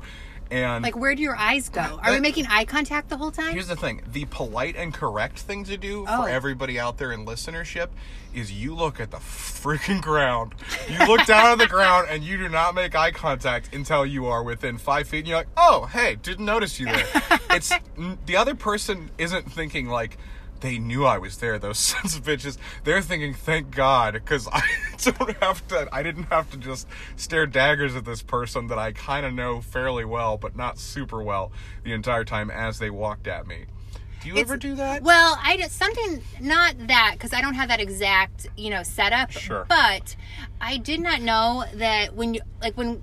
[0.50, 1.98] And like, where do your eyes go?
[2.02, 3.52] Are we making eye contact the whole time?
[3.52, 6.22] Here's the thing the polite and correct thing to do Oh.
[6.22, 7.88] for everybody out there in listenership
[8.34, 10.54] is you look at the freaking ground.
[10.88, 14.26] You look down at the ground and you do not make eye contact until you
[14.26, 17.06] are within five feet and you're like, oh, hey, didn't notice you there.
[17.50, 20.18] it's n- the other person isn't thinking like,
[20.64, 22.56] they knew I was there, those sons of bitches.
[22.84, 24.62] They're thinking, thank God, because I
[25.02, 28.92] don't have to, I didn't have to just stare daggers at this person that I
[28.92, 31.52] kind of know fairly well, but not super well
[31.84, 33.66] the entire time as they walked at me.
[34.22, 35.02] Do you It's- ever do that?
[35.02, 39.30] Well, I did something not that because I don't have that exact you know setup.
[39.32, 39.66] Sure.
[39.68, 40.16] But
[40.62, 43.02] I did not know that when you like when when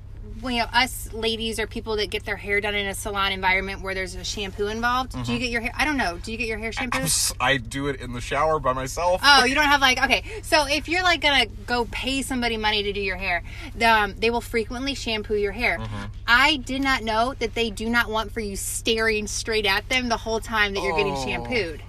[0.50, 3.82] you know us ladies or people that get their hair done in a salon environment
[3.82, 5.12] where there's a shampoo involved.
[5.12, 5.24] Mm-hmm.
[5.24, 5.72] Do you get your hair?
[5.76, 6.18] I don't know.
[6.18, 7.10] Do you get your hair shampooed?
[7.40, 9.22] I do it in the shower by myself.
[9.24, 10.24] Oh, you don't have like okay.
[10.44, 13.44] So if you're like gonna go pay somebody money to do your hair,
[13.86, 15.78] um, they will frequently shampoo your hair.
[15.78, 16.04] Mm-hmm.
[16.28, 20.10] I did not know that they do not want for you staring straight at them
[20.10, 21.26] the whole time that you're getting Oh.
[21.26, 21.82] shampooed.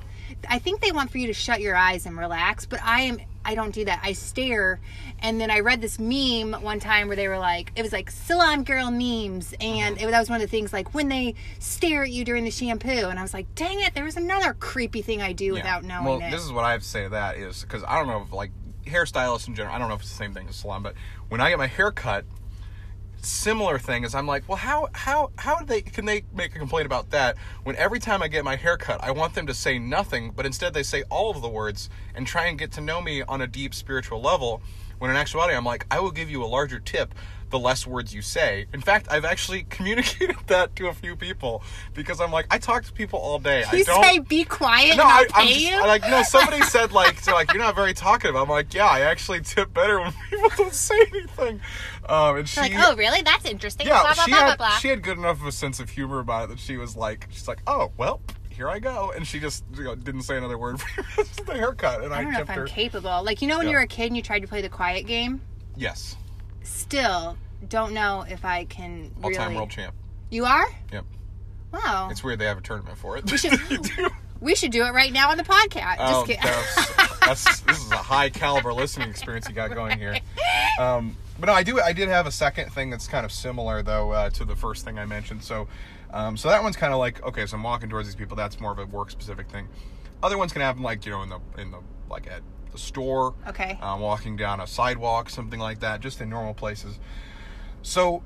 [0.49, 3.21] I think they want for you to shut your eyes and relax, but I am
[3.45, 4.01] I don't do that.
[4.03, 4.81] I stare,
[5.21, 8.11] and then I read this meme one time where they were like, it was like
[8.11, 10.09] salon girl memes, and uh-huh.
[10.09, 12.51] it, that was one of the things like when they stare at you during the
[12.51, 15.53] shampoo, and I was like, dang it, there was another creepy thing I do Yeah.
[15.53, 16.31] without knowing well, it.
[16.31, 18.33] this is what I have to say to that is because I don't know if
[18.33, 18.51] like
[18.85, 19.75] hairstylists in general.
[19.75, 20.95] I don't know if it's the same thing as salon, but
[21.29, 22.25] when I get my hair cut,
[23.25, 26.59] similar thing is I'm like, well, how how how do they can they make a
[26.59, 29.55] complaint about that when every time I get my hair cut, I want them to
[29.55, 32.81] say nothing, but instead they say all of the words and try and get to
[32.81, 34.63] know me on a deep spiritual level.
[34.99, 37.13] When in actuality, I'm like, I will give you a larger tip
[37.53, 38.67] the less words you say.
[38.75, 41.63] In fact, I've actually communicated that to a few people
[41.95, 43.63] because I'm like, I talk to people all day.
[43.71, 45.81] I don't say be quiet no, I, I'm just, you.
[45.81, 46.23] like no.
[46.33, 48.35] Somebody said like so like you're not very talkative.
[48.35, 51.61] I'm like yeah, I actually tip better when people don't say anything.
[52.09, 53.23] Um, and she like, oh, really?
[53.23, 53.87] That's interesting.
[53.87, 54.79] yeah, blah, blah, she blah, had blah, blah.
[54.79, 57.29] she had good enough of a sense of humor about it that she was like
[57.31, 60.59] she's like oh well here I go, and she just you know, didn't say another
[60.59, 62.67] word for the haircut, and I, I don't know if I'm her.
[62.67, 63.25] capable.
[63.25, 63.73] Like, you know, when Yeah.
[63.73, 65.41] you were a kid and you tried to play the quiet game?
[65.75, 66.17] Yes,
[66.65, 67.37] Still,
[67.69, 69.95] don't know if I can all-time world champ.
[70.31, 70.67] You are?
[70.93, 71.05] Yep,
[71.73, 72.09] Wow.
[72.11, 73.31] it's weird they have a tournament for it.
[73.31, 73.59] We should,
[73.97, 74.09] do.
[74.41, 75.97] we should do it right now on the podcast.
[75.99, 76.43] Oh, Just kidding.
[76.43, 80.19] that's, that's this is a high caliber listening experience you got going here.
[80.81, 81.81] Um, but no, I do.
[81.81, 84.85] I did have a second thing that's kind of similar though uh, to the first
[84.85, 85.43] thing I mentioned.
[85.43, 85.67] So,
[86.13, 87.47] um, so that one's kind of like okay.
[87.47, 88.37] So I'm walking towards these people.
[88.37, 89.67] That's more of a work specific thing.
[90.23, 93.35] Other ones can happen like you know in the in the like at the store.
[93.49, 93.79] Okay.
[93.81, 96.99] Um, walking down a sidewalk, something like that, just in normal places.
[97.83, 98.23] So.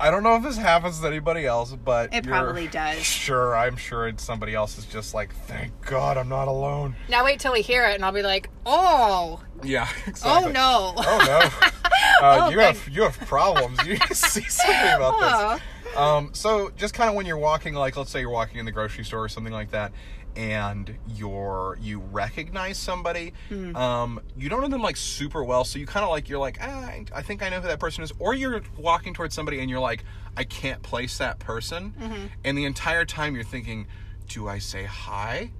[0.00, 3.04] I don't know if this happens to anybody else, but It probably does.
[3.04, 6.96] Sure, I'm sure it's somebody else is just like, thank God I'm not alone.
[7.08, 9.88] now wait till we hear it and I'll be like, oh, Yeah.
[10.24, 10.94] oh no.
[10.96, 11.68] Oh no.
[12.20, 13.78] Uh, Oh, you thank- have you have problems.
[13.86, 15.60] You need to see something about Oh.
[15.84, 15.96] this.
[15.96, 18.72] Um, so just kind of when you're walking, like let's say you're walking in the
[18.72, 19.92] grocery store or something like that,
[20.36, 23.74] and you're you recognize somebody, Hmm.
[23.76, 26.58] um, you don't know them like super well, so you kind of like you're like
[26.60, 29.60] ah, I- I think I know who that person is, or you're walking towards somebody
[29.60, 30.04] and you're like
[30.36, 32.26] I can't place that person, Mm-hmm.
[32.44, 33.86] and the entire time you're thinking,
[34.28, 35.50] do I say hi?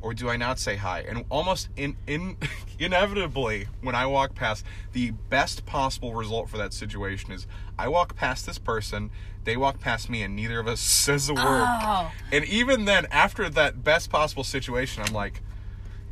[0.00, 1.00] Or do I not say hi?
[1.00, 2.36] And almost in, in
[2.78, 7.46] inevitably, when I walk past, the best possible result for that situation is
[7.78, 9.10] I walk past this person,
[9.44, 11.64] they walk past me, and neither of us says a word.
[11.66, 12.10] Oh.
[12.32, 15.42] And even then, after that best possible situation, I'm like,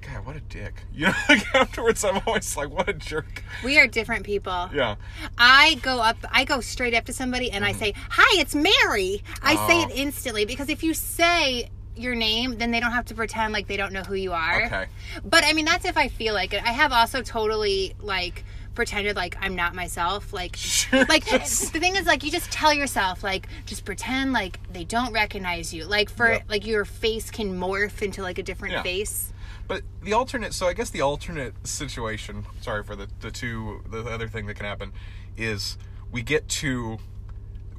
[0.03, 0.83] God, what a dick.
[0.96, 3.42] You know, like afterwards, I'm always like, what a jerk.
[3.64, 4.70] We are different people.
[4.72, 4.96] Yeah.
[5.37, 9.22] I go up, I go straight up to somebody and I say, Hi, it's Mary.
[9.42, 9.90] I say Mm-hmm.
[9.90, 9.94] Oh.
[9.94, 11.68] it instantly because if you say
[11.99, 14.65] your name, then they don't have to pretend like they don't know who you are.
[14.65, 14.87] Okay.
[15.25, 16.63] But I mean, that's if I feel like it.
[16.65, 20.33] I have also totally like pretended like I'm not myself.
[20.33, 20.59] Like,
[20.93, 21.39] like the
[21.81, 25.85] thing is, like you just tell yourself, like just pretend like they don't recognize you.
[25.87, 26.43] Like for Yep.
[26.49, 28.83] like your face can morph into like a different Yeah.
[28.83, 29.33] face.
[29.69, 34.05] But the alternate, so I guess the alternate situation, sorry for the, the two, the
[34.05, 34.93] other thing that can happen
[35.37, 35.77] is
[36.13, 36.99] we get to,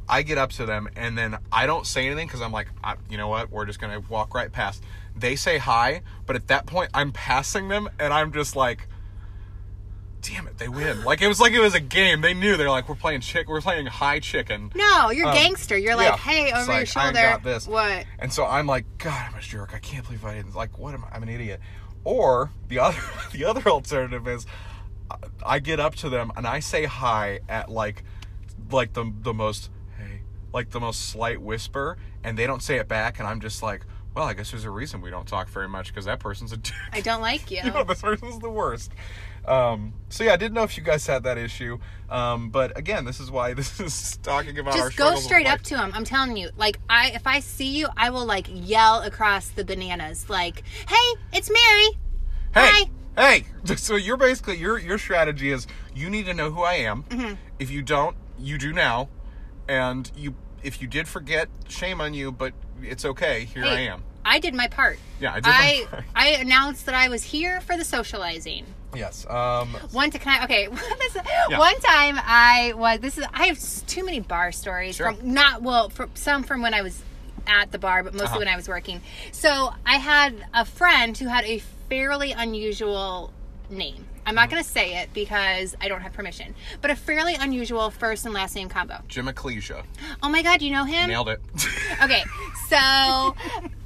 [0.10, 2.96] I get up to them and then I don't say anything because I'm like, I,
[3.10, 4.84] you know what, we're just going to walk right past.
[5.16, 8.88] They say hi, but at that point I'm passing them and I'm just like,
[10.22, 11.04] damn it, they win.
[11.04, 12.22] Like it was like it was a game.
[12.22, 14.72] They knew they're like, we're playing chick, we're playing high chicken.
[14.76, 15.78] No, you're Um, gangster.
[15.78, 16.18] You're like, yeah.
[16.18, 17.14] hey, It's over your like, I shoulder.
[17.22, 17.68] got this.
[17.68, 18.06] What?
[18.20, 19.74] And so I'm like, God, I'm a jerk.
[19.74, 20.56] I can't believe I didn't.
[20.56, 21.16] Like, what am I?
[21.16, 21.60] I'm an idiot.
[22.04, 23.00] Or the other,
[23.32, 24.46] the other alternative is,
[25.12, 25.16] I-
[25.46, 28.04] I get up to them and I say hi at like,
[28.72, 30.22] like the the most, hey,
[30.54, 33.86] like the most slight whisper, and they don't say it back, and I'm just like,
[34.18, 36.58] well, I guess there's a reason we don't talk very much because that person's a
[36.58, 36.74] dick.
[36.92, 37.62] I don't like you.
[37.64, 38.92] you know, this person's the worst.
[39.46, 41.78] Um, so yeah, I didn't know if you guys had that issue.
[42.10, 45.62] Um, but again, this is why this is talking about our just go straight up
[45.64, 45.92] to him.
[45.94, 46.50] I'm telling you.
[46.58, 51.22] Like I if I see you, I will like yell across the bananas like, "Hey,
[51.32, 52.00] it's Mary."
[52.54, 53.46] Hey, hey.
[53.78, 57.04] So you're basically your your strategy is you need to know who I am.
[57.04, 57.36] Mm-hmm.
[57.60, 59.10] If you don't, you do now,
[59.68, 62.32] and you if you did forget, shame on you.
[62.32, 63.46] But it's okay.
[63.46, 64.04] Here I am.
[64.26, 65.00] I did my part.
[65.22, 66.04] Yeah, I did my I part.
[66.16, 68.66] I announced that I was here for the socializing.
[68.96, 69.26] Yes.
[69.30, 69.70] Um.
[69.92, 70.68] One to can I okay.
[71.50, 71.60] Yeah.
[71.60, 75.14] One time I was this is I have too many bar stories Sure.
[75.14, 77.02] from not well from some from when I was
[77.46, 78.40] at the bar, but mostly Uh-huh.
[78.40, 79.02] when I was working.
[79.32, 83.32] So I had a friend who had a fairly unusual
[83.70, 84.06] name.
[84.28, 87.90] I'm not going to say it because I don't have permission, but a fairly unusual
[87.90, 89.02] first and last name combo.
[89.08, 89.84] Jim Ecclesia.
[90.22, 91.10] Oh my God, you know him?
[91.10, 91.42] Nailed it.
[92.04, 92.24] Okay,
[92.68, 93.36] so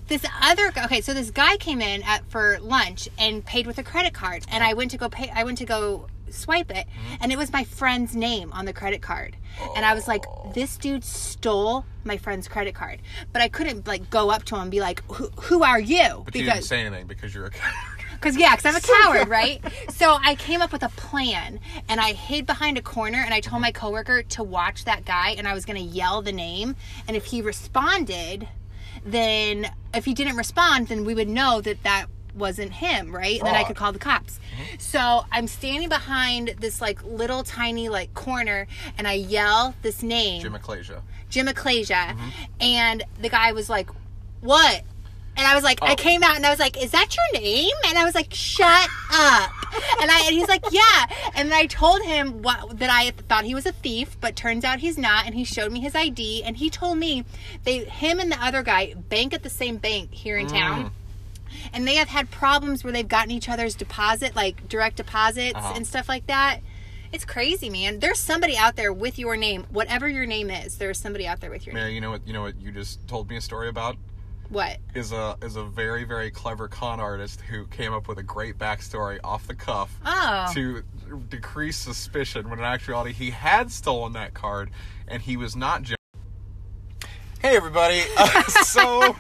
[0.08, 3.84] this other okay, so this guy came in at for lunch and paid with a
[3.84, 5.30] credit card, and I went to go pay.
[5.30, 7.16] I went to go swipe it, mm-hmm.
[7.22, 9.38] and it was my friend's name on the credit card,
[9.76, 10.52] and I was like, oh.
[10.54, 13.00] this dude stole my friend's credit card,
[13.32, 16.24] but I couldn't like go up to him and be like, who, who are you?
[16.26, 17.52] But you didn't say anything because you're a.
[18.14, 19.62] Because yeah, because I'm a coward, right?
[19.90, 23.40] so I came up with a plan, and I hid behind a corner, and I
[23.40, 26.76] told my coworker to watch that guy, and I was gonna yell the name,
[27.08, 28.48] and if he responded,
[29.06, 33.40] then if he didn't respond, then we would know that that wasn't him, right?
[33.40, 34.40] And then I could call the cops.
[34.78, 40.42] So I'm standing behind this like little tiny like corner, and I yell this name.
[40.42, 41.02] Jim Ecclesia.
[41.30, 42.30] Jim Ecclesia, Mm-hmm.
[42.62, 43.90] and the guy was like,
[44.42, 44.84] "What?"
[45.38, 45.96] And I was like, I Oh.
[45.96, 48.90] came out and I was like, "Is that your name?" And I was like, "Shut
[49.12, 49.52] up!"
[50.02, 53.46] And I and he's like, "Yeah." And then I told him what that I thought
[53.46, 55.26] he was a thief, but turns out he's not.
[55.26, 57.24] And he showed me his ID, and he told me
[57.64, 60.52] they him and the other guy bank at the same bank here in Mm.
[60.52, 60.92] town.
[61.74, 65.74] And they have had problems where they've gotten each other's deposit, like direct deposits Uh-huh.
[65.76, 66.60] and stuff like that.
[67.14, 68.00] It's crazy, man.
[68.00, 70.78] There's somebody out there with your name, whatever your name is.
[70.78, 71.84] There's somebody out there with your name.
[71.84, 72.26] Mary, you know what?
[72.28, 73.98] You know what you just told me a story about
[74.52, 74.80] What?
[74.94, 78.58] is a is a very very clever con artist who came up with a great
[78.58, 79.98] backstory off the cuff.
[80.06, 80.84] Oh, to
[81.30, 84.70] decrease suspicion when in actuality he had stolen that card
[85.08, 85.96] and he was not Jim.
[87.42, 88.02] Hey everybody!
[88.18, 89.16] Uh, so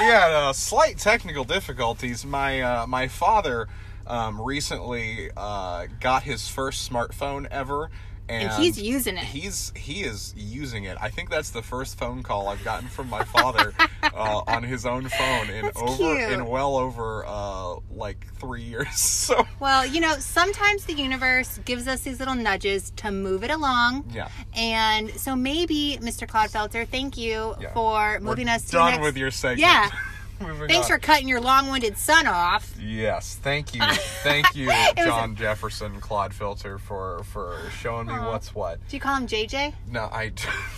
[0.00, 2.26] we had uh, slight technical difficulties.
[2.26, 3.68] My uh, my father
[4.06, 7.90] um, recently uh, got his first smartphone ever,
[8.28, 9.24] and, and he's using it.
[9.24, 10.96] He's he is using it.
[11.00, 14.84] I think that's the first phone call I've gotten from my father uh, on his
[14.86, 16.32] own phone in That's over cute.
[16.32, 18.86] in well over uh, like three years.
[19.26, 23.50] So Well, you know, sometimes the universe gives us these little nudges to move it
[23.50, 24.10] along.
[24.12, 24.28] yeah.
[24.54, 26.28] And so maybe, Mr.
[26.28, 27.72] Clodfelter, thank you Yeah.
[27.72, 29.02] for moving We're us to done next...
[29.04, 29.60] with your segment.
[29.60, 29.90] Yeah.
[30.68, 32.74] Thanks for cutting your long-winded son off.
[32.80, 33.80] Yes, thank you,
[34.22, 38.78] thank you, was a- John Jefferson Clodfelter for for showing me what's what.
[38.88, 39.72] Do you call him JJ?
[39.90, 40.32] No, I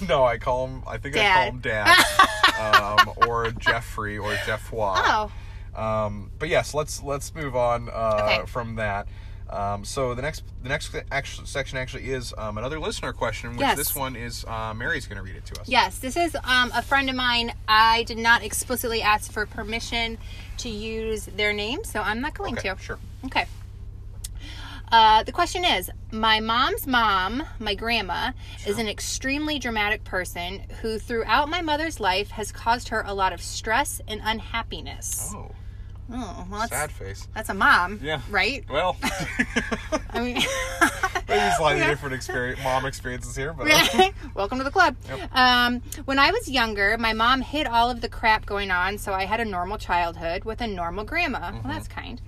[0.08, 0.82] no, I call him.
[0.86, 1.96] I think I call him Dad,
[2.60, 4.94] um, or Jeffrey, or Jeffroy.
[4.96, 5.32] Oh,
[5.74, 8.46] Um, but yes, let's let's move on uh, Okay.
[8.46, 9.08] from that.
[9.50, 13.60] Um, so the next the next actual section actually is um, another listener question, which
[13.60, 13.76] Yes.
[13.78, 15.68] this one is uh, Mary's going to read it to us.
[15.68, 17.52] Yes, this is um, a friend of mine.
[17.66, 20.18] I did not explicitly ask for permission
[20.58, 22.76] to use their name, so I'm not going Okay, to.
[22.78, 22.98] sure.
[23.24, 23.46] Okay.
[24.90, 28.32] Uh, the question is My mom's mom, my grandma,
[28.66, 33.32] is an extremely dramatic person who, throughout my mother's life, has caused her a lot
[33.34, 35.32] of stress and unhappiness.
[35.34, 35.52] Oh,
[36.10, 37.28] Oh, well, that's, sad face.
[37.34, 38.20] that's a mom, Yeah.
[38.30, 38.64] right?
[38.70, 38.96] Well,
[40.10, 40.34] I mean,
[41.28, 41.88] maybe slightly Yeah.
[41.90, 43.66] different experience, mom experiences here, but
[44.34, 44.96] Welcome to the club.
[45.32, 49.12] Um, when I was younger, my mom hid all of the crap going on, so
[49.12, 51.52] I had a normal childhood with a normal grandma.
[51.52, 52.20] Well, that's kind.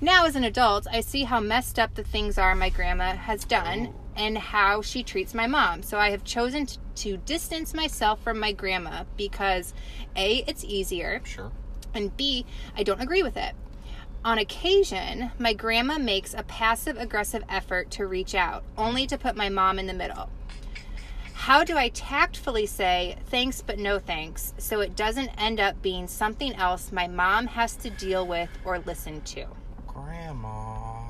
[0.00, 3.44] Now, as an adult, I see how messed up the things are my grandma has
[3.44, 5.82] done and how she treats my mom.
[5.82, 9.74] So I have chosen t- to distance myself from my grandma because
[10.14, 11.50] A, it's easier, sure.
[11.94, 13.54] And B, I don't agree with it.
[14.24, 19.36] On occasion, my grandma makes a passive aggressive effort to reach out, only to put
[19.36, 20.30] my mom in the middle.
[21.34, 26.08] How do I tactfully say thanks but no thanks so it doesn't end up being
[26.08, 29.46] something else my mom has to deal with or listen to?
[29.86, 31.02] Grandma.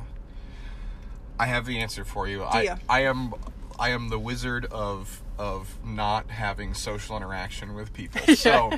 [1.39, 2.43] I have the answer for you.
[2.43, 2.77] I ya?
[2.89, 3.35] I am
[3.79, 8.21] I am the wizard of of not having social interaction with people.
[8.37, 8.73] So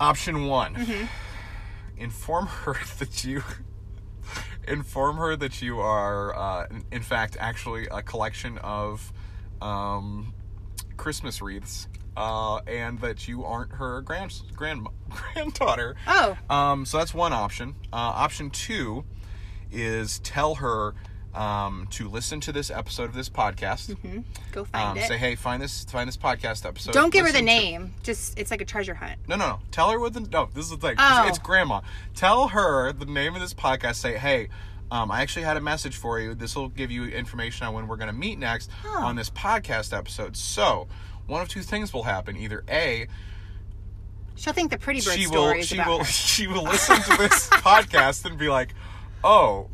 [0.00, 0.74] option one.
[0.74, 1.04] Mm-hmm.
[1.96, 3.42] Inform her that you
[4.66, 9.12] inform her that you are uh, in- fact actually a collection of
[9.62, 10.34] um,
[10.96, 11.88] Christmas wreaths.
[12.16, 15.94] Uh, and that you aren't her grand, grand granddaughter.
[16.08, 16.36] Oh.
[16.50, 17.76] Um, so that's one option.
[17.92, 19.04] Uh, option two
[19.70, 20.94] is tell her
[21.38, 23.96] um, to listen to this episode of this podcast.
[24.52, 25.06] Go find Um, it.
[25.08, 26.92] say, hey, find this find this podcast episode.
[26.92, 27.94] don't give her the Listen to- name.
[28.02, 29.20] Just it's like a treasure hunt.
[29.28, 29.58] no, no, no.
[29.70, 30.48] Tell her what the no.
[30.52, 30.96] This is the thing.
[30.98, 31.20] Oh.
[31.28, 31.80] It's, it's grandma.
[32.14, 33.94] Tell her the name of this podcast.
[33.96, 34.48] Say, hey.
[34.90, 36.34] Um, I actually had a message for you.
[36.34, 39.02] This will give you information on when we're going to meet next Oh.
[39.04, 40.34] on this podcast episode.
[40.34, 40.88] So,
[41.26, 42.38] one of two things will happen.
[42.38, 43.06] Either A,
[44.34, 46.04] She'll think the pretty bird she will story is she will her.
[46.06, 48.72] she will listen to this podcast and be like,
[49.22, 49.68] "Oh,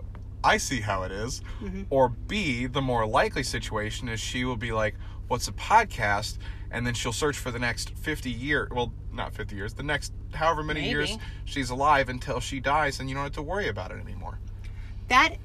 [0.44, 1.83] I see how it is." Mm-hmm.
[1.90, 4.94] Or B, the more likely situation is she will be like,
[5.28, 6.38] "What's a podcast?"
[6.74, 10.12] and then she'll search for the next 50 years, well, not 50 years, the next
[10.33, 10.90] however many Maybe.
[10.90, 14.40] years she's alive until she dies and you don't have to worry about it anymore.
[15.07, 15.37] That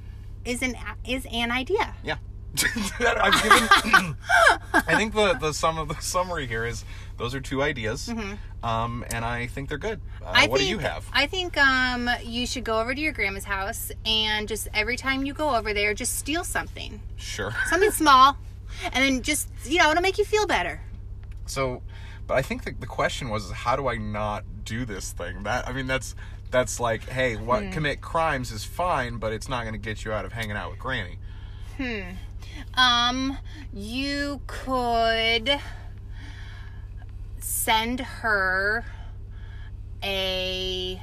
[0.44, 0.74] is an
[1.06, 1.94] is an idea.
[2.02, 2.16] Yeah.
[3.00, 4.16] I've given
[4.74, 6.84] I think the the sum of the summary here is
[7.16, 8.12] those are two ideas.
[8.62, 10.00] Um, and I think they're good.
[10.22, 10.36] Uh, Mm-hmm.
[10.36, 11.04] I what think, do you have?
[11.12, 15.24] I think um, you should go over to your grandma's house and just every time
[15.24, 17.54] you go over there, just steal something, Sure.
[17.68, 18.36] something small,
[18.92, 20.80] and then just you know it'll make you feel better.
[21.46, 21.82] So,
[22.26, 25.42] but I think the, the question was, how do I not do this thing?
[25.44, 26.14] That I mean, that's
[26.50, 27.70] that's like, hey, what Hmm.
[27.70, 30.70] commit crimes is fine, but it's not going to get you out of hanging out
[30.70, 31.18] with Granny.
[32.74, 33.38] Um,
[33.72, 35.58] you could
[37.38, 38.84] send her
[40.02, 41.00] a.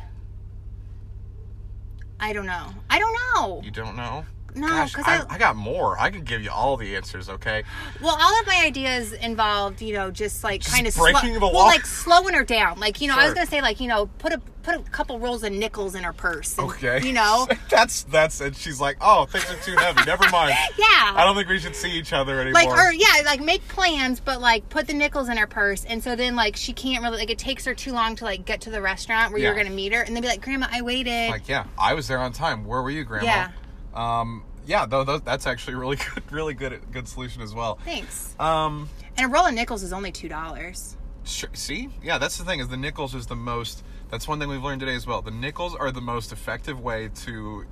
[2.19, 2.69] I don't know.
[2.89, 3.61] I don't know.
[3.63, 4.25] You don't know?
[4.57, 5.97] No, Gosh, 'cause I, I- I got more.
[5.99, 7.29] I can give you all the answers.
[7.29, 7.63] Okay.
[8.01, 11.65] Well, all of my ideas involved, you know, just like kind of breaking the well,
[11.65, 12.79] like slowing her down.
[12.79, 15.17] Like, you know, I was gonna say, like, you know, put a put a couple
[15.17, 16.57] rolls of nickels in her purse.
[16.57, 17.01] and, Okay.
[17.05, 20.03] You know, that's that's and she's like, oh, things are too heavy.
[20.05, 20.55] Never mind.
[20.77, 21.13] Yeah.
[21.15, 22.63] I don't think we should see each other anymore.
[22.63, 26.03] like or yeah, like make plans, but like put the nickels in her purse, and
[26.03, 28.61] so then like she can't really like it takes her too long to like get
[28.61, 31.29] to the restaurant where you're gonna meet her, and then be like, Grandma, I waited.
[31.29, 32.65] Like, yeah, I was there on time.
[32.65, 33.25] Where were you, Grandma?
[33.25, 33.49] Yeah.
[33.93, 34.43] Um.
[34.67, 34.85] Yeah.
[34.85, 37.79] Though th- that's actually really good, really good, good solution as well.
[37.85, 38.35] Thanks.
[38.39, 38.89] Um.
[39.17, 40.95] And a roll of nickels is only two dollars.
[41.23, 41.49] Sure.
[41.53, 43.83] See, yeah, that's the thing is the nickels is the most.
[44.09, 45.21] That's one thing we've learned today as well.
[45.21, 47.65] The nickels are the most effective way to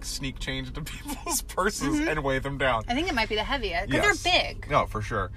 [0.00, 2.82] sneak change into people's purses and weigh them down.
[2.88, 4.22] I think it might be the heaviest because Yes.
[4.22, 4.70] they're big.
[4.70, 5.30] No, for sure.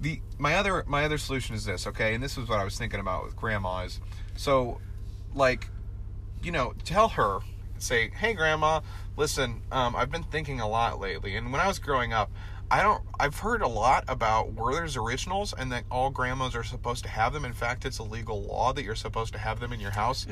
[0.00, 2.14] The my other my other solution is this, okay?
[2.14, 4.00] And this is what I was thinking about with grandma is
[4.36, 4.80] so
[5.34, 5.68] like
[6.42, 7.38] you know, tell her
[7.78, 8.80] say, "Hey grandma,
[9.16, 12.30] listen, um, I've been thinking a lot lately and when I was growing up,
[12.70, 17.02] I don't I've heard a lot about Werther's originals and that all grandmas are supposed
[17.04, 17.44] to have them.
[17.44, 20.26] In fact, it's a legal law that you're supposed to have them in your house.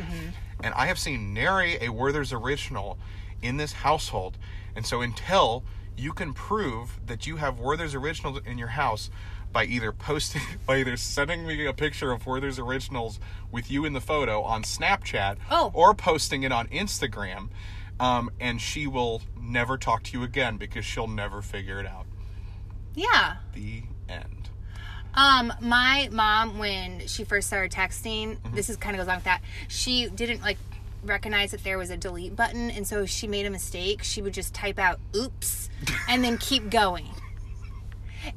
[0.64, 2.98] And I have seen nary a Werther's original
[3.42, 4.38] in this household.
[4.74, 5.62] And so until
[5.96, 9.10] you can prove that you have Werther's originals in your house
[9.52, 13.20] by either posting by either sending me a picture of Werther's originals
[13.52, 15.70] with you in the photo on Snapchat Oh.
[15.74, 17.50] or posting it on Instagram,
[18.00, 22.06] um, and she will never talk to you again because she'll never figure it out.
[22.94, 23.36] Yeah.
[23.54, 24.50] The end.
[25.14, 28.54] Um, my mom, when she first started texting, Mm-hmm.
[28.56, 29.42] this is kind of goes on with that.
[29.68, 30.58] She didn't like
[31.04, 34.22] recognize that there was a delete button, and so if she made a mistake, she
[34.22, 35.68] would just type out "oops"
[36.08, 37.08] and then keep going.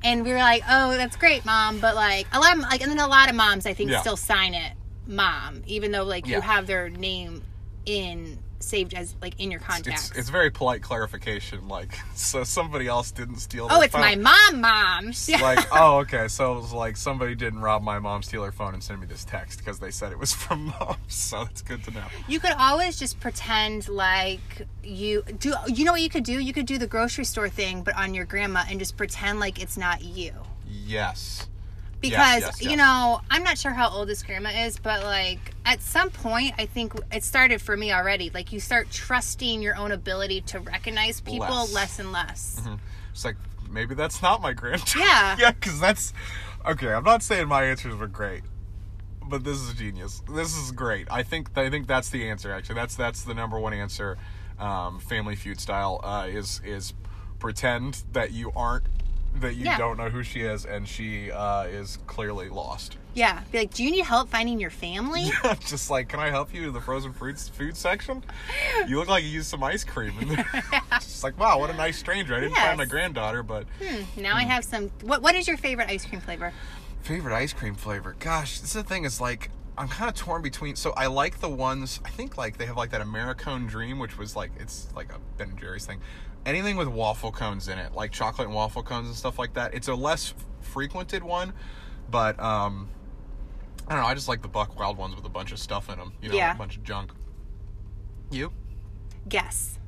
[0.04, 2.90] And we were like, "Oh, that's great, mom," but like a lot, of, like, and
[2.92, 4.02] then a lot of moms, I think, Yeah.
[4.02, 4.74] still sign it
[5.08, 6.38] "mom," even though like Yeah.
[6.38, 7.44] you have their name
[7.86, 10.10] in saved as like in your contacts.
[10.10, 13.68] It's, it's very polite clarification, like so somebody else didn't steal.
[13.70, 14.02] oh, it's phone.
[14.02, 15.12] my mom, mom.
[15.28, 15.42] Yeah.
[15.42, 18.74] like oh okay so it was like somebody didn't rob my mom steal her phone
[18.74, 21.84] and send me this text because they said it was from mom so it's good
[21.84, 25.54] to know You could always just pretend like you do.
[25.68, 26.40] You know what you could do?
[26.40, 29.62] You could do the grocery store thing, but on your grandma, and just pretend like
[29.62, 30.32] it's not you.
[30.68, 31.48] yes
[32.10, 32.78] Because yes, you yes.
[32.78, 36.66] know, I'm not sure how old this grandma is, but like at some point, I
[36.66, 38.30] think it started for me already.
[38.34, 41.74] Like you start trusting your own ability to recognize people Less.
[41.74, 42.62] less, and less.
[43.12, 43.38] it's like
[43.70, 45.36] maybe that's not my grandchild Yeah.
[45.40, 46.14] yeah because that's
[46.66, 48.44] okay i'm not saying my answers were great
[49.24, 52.76] but this is genius this is great i think i think that's the answer actually
[52.76, 54.18] that's that's the number one answer
[54.60, 56.94] um, family feud style uh, is is
[57.40, 58.86] pretend that you aren't
[59.42, 59.78] that you Yeah.
[59.78, 63.84] don't know who she is and she uh, is clearly lost Yeah, be like, do
[63.84, 65.30] you need help finding your family?
[65.68, 68.24] just like, can I help you in the frozen fruits food section?
[68.88, 70.14] You look like you used some ice cream.
[70.22, 70.64] in there.
[70.94, 72.36] just like, wow, what a nice stranger.
[72.36, 73.66] I didn't find my granddaughter, but
[74.18, 74.90] now I have some.
[75.02, 76.54] What What is your favorite ice cream flavor?
[77.02, 78.16] favorite ice cream flavor.
[78.20, 79.06] Gosh, this is the thing.
[79.06, 79.50] Is like.
[79.78, 80.78] I'm kind of torn between.
[80.78, 82.00] So I like the ones.
[82.06, 85.20] I think like they have like that Americone Dream, which was like it's like a
[85.38, 86.00] Ben and Jerry's thing.
[86.46, 89.74] Anything with waffle cones in it, like chocolate and waffle cones and stuff like that.
[89.74, 91.54] It's a less frequented one,
[92.12, 92.88] but um,
[93.88, 94.08] I don't know.
[94.08, 96.14] I just like the Buck Wild ones with a bunch of stuff in them.
[96.22, 96.54] You know, Yeah.
[96.54, 97.12] a bunch of junk.
[98.32, 98.52] You
[99.28, 99.80] Guess.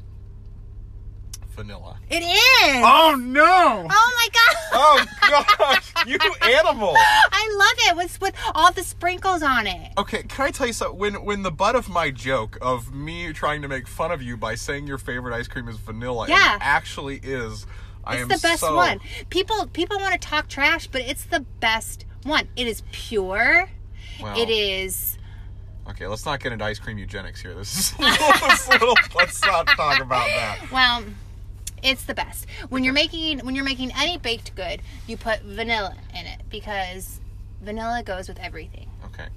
[1.61, 1.97] Vanilla.
[2.09, 2.83] It is.
[2.85, 3.87] Oh no!
[3.89, 4.55] Oh my god.
[4.73, 5.05] Oh
[5.57, 6.93] gosh, you animal!
[6.95, 9.91] I love it with with all the sprinkles on it.
[9.97, 10.97] Okay, can I tell you something?
[10.99, 14.37] When when the butt of my joke of me trying to make fun of you
[14.37, 16.55] by saying your favorite ice cream is vanilla, Yeah.
[16.55, 17.65] it actually is.
[18.05, 18.99] I It's am the best so- one.
[19.29, 22.47] People people want to talk trash, but it's the best one.
[22.55, 23.67] It is pure.
[24.21, 24.37] Wow.
[24.37, 25.17] It is
[25.89, 27.53] Okay, let's not get into ice cream eugenics here.
[27.53, 30.59] This is a little, this is little let's not talk about that.
[30.71, 31.03] well,
[31.83, 32.45] it's the best.
[32.69, 37.19] When you're making when you're making any baked good, you put vanilla in it because
[37.61, 38.89] vanilla goes with everything.
[39.05, 39.27] Okay,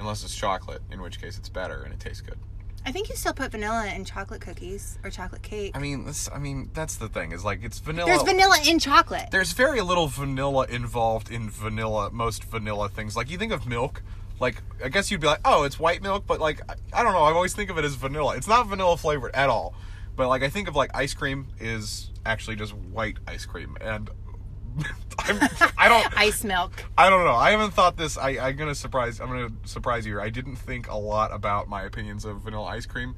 [0.00, 2.38] unless it's chocolate, in which case it's better and it tastes good.
[2.86, 5.72] I think you still put vanilla in chocolate cookies or chocolate cake.
[5.76, 6.28] I mean, this.
[6.32, 7.32] I mean, that's the thing.
[7.32, 8.06] Is like it's vanilla.
[8.06, 9.28] There's vanilla in chocolate.
[9.30, 14.02] there's very little vanilla involved in vanilla most vanilla things like you think of milk
[14.40, 17.12] like i guess you'd be like oh it's white milk but like i, I don't
[17.12, 19.74] know i always think of it as vanilla it's not vanilla flavored at all
[20.18, 24.10] but like i think of like ice cream is actually just white ice cream and
[25.20, 25.40] I'm,
[25.78, 26.84] i don't Ice milk.
[26.98, 30.20] i don't know i haven't thought this I, i'm gonna surprise i'm gonna surprise you
[30.20, 33.14] i didn't think a lot about my opinions of vanilla ice cream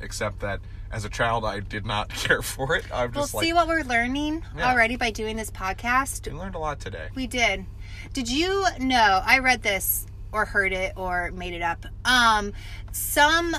[0.00, 0.60] except that
[0.92, 3.82] as a child i did not care for it i'm We'll like see what we're
[3.84, 4.70] learning Yeah.
[4.70, 6.30] already by doing this podcast.
[6.30, 7.64] we learned a lot today We did.
[8.12, 9.20] Did you know?
[9.24, 11.84] I read this or heard it or made it up.
[12.04, 12.52] Um,
[12.92, 13.54] some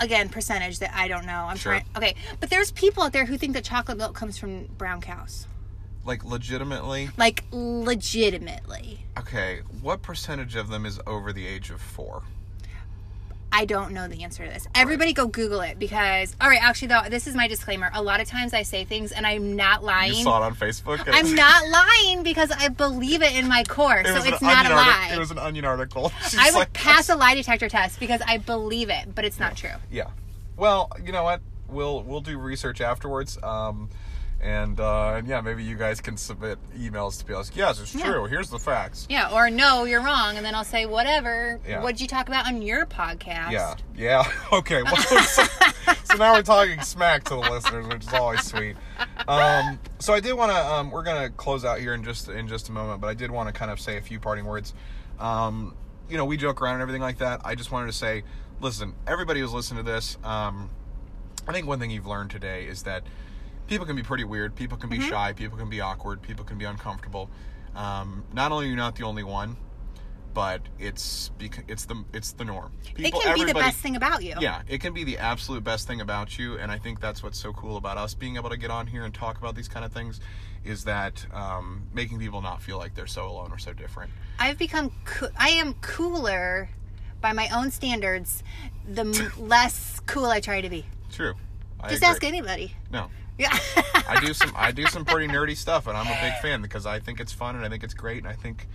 [0.00, 1.44] again percentage that I don't know.
[1.44, 1.72] I'm Sure.
[1.72, 1.84] trying.
[1.96, 5.46] Okay, but there's people out there who think that chocolate milk comes from brown cows,
[6.04, 9.06] like legitimately like legitimately.
[9.18, 12.22] Okay, what percentage of them is over the age of four?
[13.52, 14.68] I don't know the answer to this.
[14.74, 17.90] Everybody go Google it because, all right, actually, though, this is my disclaimer.
[17.92, 20.14] A lot of times I say things and I'm not lying.
[20.14, 21.02] You saw it on Facebook.
[21.06, 25.10] I'm not lying because I believe it in my core, so it's not a lie.
[25.12, 26.12] It was an onion article.
[26.28, 29.40] She's I would like, pass a lie detector test because I believe it, but it's
[29.40, 29.70] not true.
[29.90, 30.10] Yeah.
[30.56, 31.40] Well, you know what?
[31.68, 33.38] We'll we'll do research afterwards.
[33.42, 33.88] Um,
[34.42, 37.94] and uh, and yeah, maybe you guys can submit emails to be like, yes, it's
[37.94, 38.06] Yeah.
[38.06, 38.24] true.
[38.26, 39.06] Here's the facts.
[39.10, 41.60] Yeah, or no, you're wrong, and then I'll say whatever.
[41.68, 41.82] Yeah.
[41.82, 43.50] What'd you talk about on your podcast?
[43.52, 43.74] Yeah.
[43.94, 44.24] Yeah.
[44.52, 44.82] Okay.
[44.82, 45.42] Well, so,
[46.04, 48.76] so now we're talking smack to the listeners, which is always sweet.
[49.28, 50.58] Um, so I did want to.
[50.58, 53.30] Um, we're gonna close out here in just in just a moment, but I did
[53.30, 54.74] want to kind of say a few parting words.
[55.18, 55.76] Um,
[56.08, 57.42] you know, we joke around and everything like that.
[57.44, 58.24] I just wanted to say,
[58.60, 60.70] listen, everybody who's listening to this, um,
[61.46, 63.04] I think one thing you've learned today is that
[63.70, 64.54] people can be pretty weird.
[64.54, 65.32] People can be shy.
[65.32, 66.20] People can be awkward.
[66.20, 67.30] People can be uncomfortable.
[67.74, 69.56] Um, not only are you not the only one,
[70.34, 72.72] but it's bec- it's the it's the norm.
[72.98, 74.34] It can be the best thing about you.
[74.40, 77.38] yeah, it can be the absolute best thing about you, and I think that's what's
[77.38, 79.84] so cool about us being able to get on here and talk about these kind
[79.84, 80.20] of things,
[80.64, 84.10] is that um, making people not feel like they're so alone or so different.
[84.38, 84.90] I've become.
[85.04, 86.68] Co- I am cooler
[87.20, 88.42] by my own standards.
[88.88, 90.86] The m- less cool I try to be.
[91.12, 91.34] True.
[91.80, 92.08] I Just agree.
[92.08, 92.74] ask anybody.
[92.92, 93.10] No,
[93.40, 93.56] Yeah.
[94.08, 96.86] I do some I do some pretty nerdy stuff, and I'm a big fan because
[96.86, 98.68] I think it's fun and I think it's great, and I think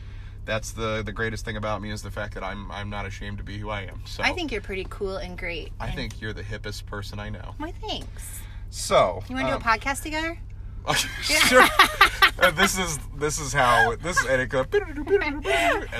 [0.45, 3.38] that's the the greatest thing about me is the fact that I'm I'm not ashamed
[3.39, 4.01] to be who I am.
[4.05, 5.72] So I think you're pretty cool and great.
[5.80, 7.55] I and- think you're the hippest person I know.
[7.57, 8.41] My thanks.
[8.70, 10.38] So You want to um, do a podcast together?
[11.22, 11.66] sure.
[12.38, 15.45] Uh, this is this is how this and it goes, and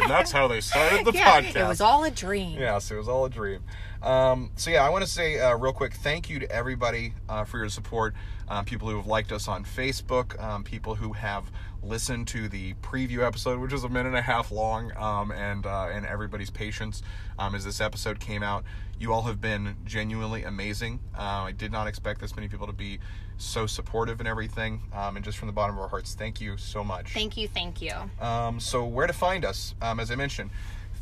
[0.09, 1.55] that's how they started the podcast.
[1.55, 2.59] It was all a dream.
[2.59, 3.63] Yes, it was all a dream.
[4.03, 7.45] Um, so yeah, I want to say uh, real quick, thank you to everybody uh,
[7.45, 8.16] for your support.
[8.48, 12.74] Um, people who have liked us on Facebook, um, people who have listened to the
[12.76, 16.50] preview episode, which was a minute and a half long, um, and uh, and everybody's
[16.50, 17.02] patience
[17.39, 18.64] um, as this episode came out.
[19.00, 21.00] You all have been genuinely amazing.
[21.18, 23.00] Uh, I did not expect this many people to be
[23.38, 24.82] so supportive and everything.
[24.93, 27.12] Um, and just from the bottom of our hearts, thank you so much.
[27.12, 27.91] Thank you, thank you.
[28.22, 29.76] Um, so where to find us?
[29.82, 30.52] Um, as I mentioned,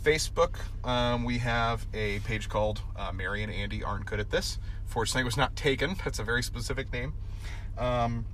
[0.04, 0.58] Facebook.
[0.84, 5.22] Um, we have a page called uh, "Mary and Andy Aren't Good at This." Fortunately,
[5.22, 5.96] it was not taken.
[6.04, 7.14] That's a very specific name.
[7.78, 8.26] Um,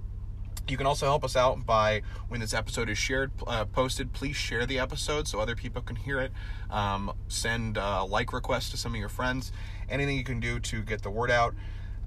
[0.67, 4.13] you can also help us out by when this episode is shared, uh, posted.
[4.13, 6.31] Please share the episode so other people can hear it.
[6.69, 9.51] Um, send uh, like requests to some of your friends.
[9.89, 11.55] Anything you can do to get the word out.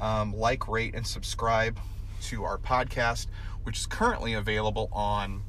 [0.00, 1.78] Um, like, rate, and subscribe
[2.22, 3.26] to our podcast,
[3.64, 5.42] which is currently available on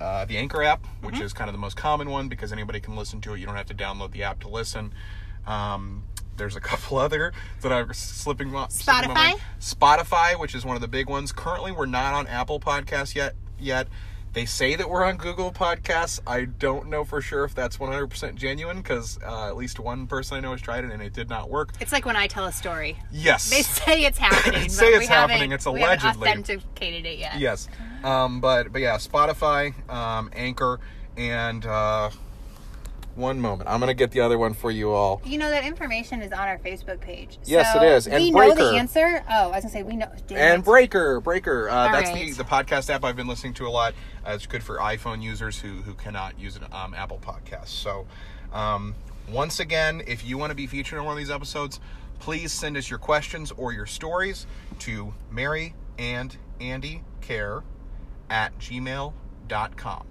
[0.00, 2.96] uh, the Anchor app, which is kind of the most common one because anybody can
[2.96, 3.40] listen to it.
[3.40, 4.92] You don't have to download the app to listen.
[5.46, 6.04] Um,
[6.36, 7.32] there's a couple other
[7.62, 8.50] that are slipping.
[8.50, 8.68] my-
[9.06, 9.40] mind.
[9.60, 11.32] Spotify, which is one of the big ones.
[11.32, 13.34] Currently, we're not on Apple Podcasts yet.
[13.58, 13.88] Yet
[14.34, 16.20] they say that we're on Google Podcasts.
[16.26, 20.36] I don't know for sure if that's 100% genuine because uh, at least one person
[20.36, 21.72] I know has tried it and it did not work.
[21.80, 22.98] It's like when I tell a story.
[23.12, 23.48] Yes.
[23.48, 24.68] They say it's happening.
[24.68, 26.28] Say but it's happening, it's we haven't allegedly.
[26.28, 27.38] authenticated it yet.
[27.38, 27.68] Yes.
[28.02, 30.80] Um, but but yeah, Spotify, um, Anchor,
[31.16, 32.10] and uh,
[33.16, 33.68] one moment.
[33.68, 35.20] I'm gonna get the other one for you all.
[35.24, 37.38] You know that information is on our Facebook page.
[37.44, 38.06] Yes, So it is.
[38.06, 39.24] And we know the answer.
[39.28, 40.10] Oh, I was gonna say we know.
[40.30, 40.64] And it.
[40.64, 41.68] Breaker, Breaker.
[41.68, 42.30] Uh, that's right.
[42.30, 43.94] the, the podcast app I've been listening to a lot.
[44.26, 47.68] Uh, it's good for iPhone users who who cannot use an um, Apple Podcast.
[47.68, 48.06] So,
[48.52, 48.94] um,
[49.30, 51.80] once again, if you want to be featured on one of these episodes,
[52.18, 54.46] please send us your questions or your stories
[54.80, 57.62] to Mary and Andy Care
[58.30, 60.06] at gmail.com.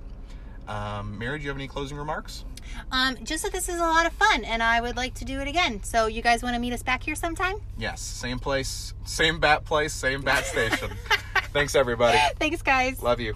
[0.67, 2.45] Um, Mary, do you have any closing remarks?
[2.91, 5.39] Um, just that this is a lot of fun, and I would like to do
[5.39, 5.83] it again.
[5.83, 7.55] So you guys want to meet us back here sometime?
[7.77, 10.91] Yes, same place, same bat place, same bat station.
[11.53, 12.17] Thanks, everybody.
[12.39, 13.01] Thanks, guys.
[13.01, 13.35] Love you.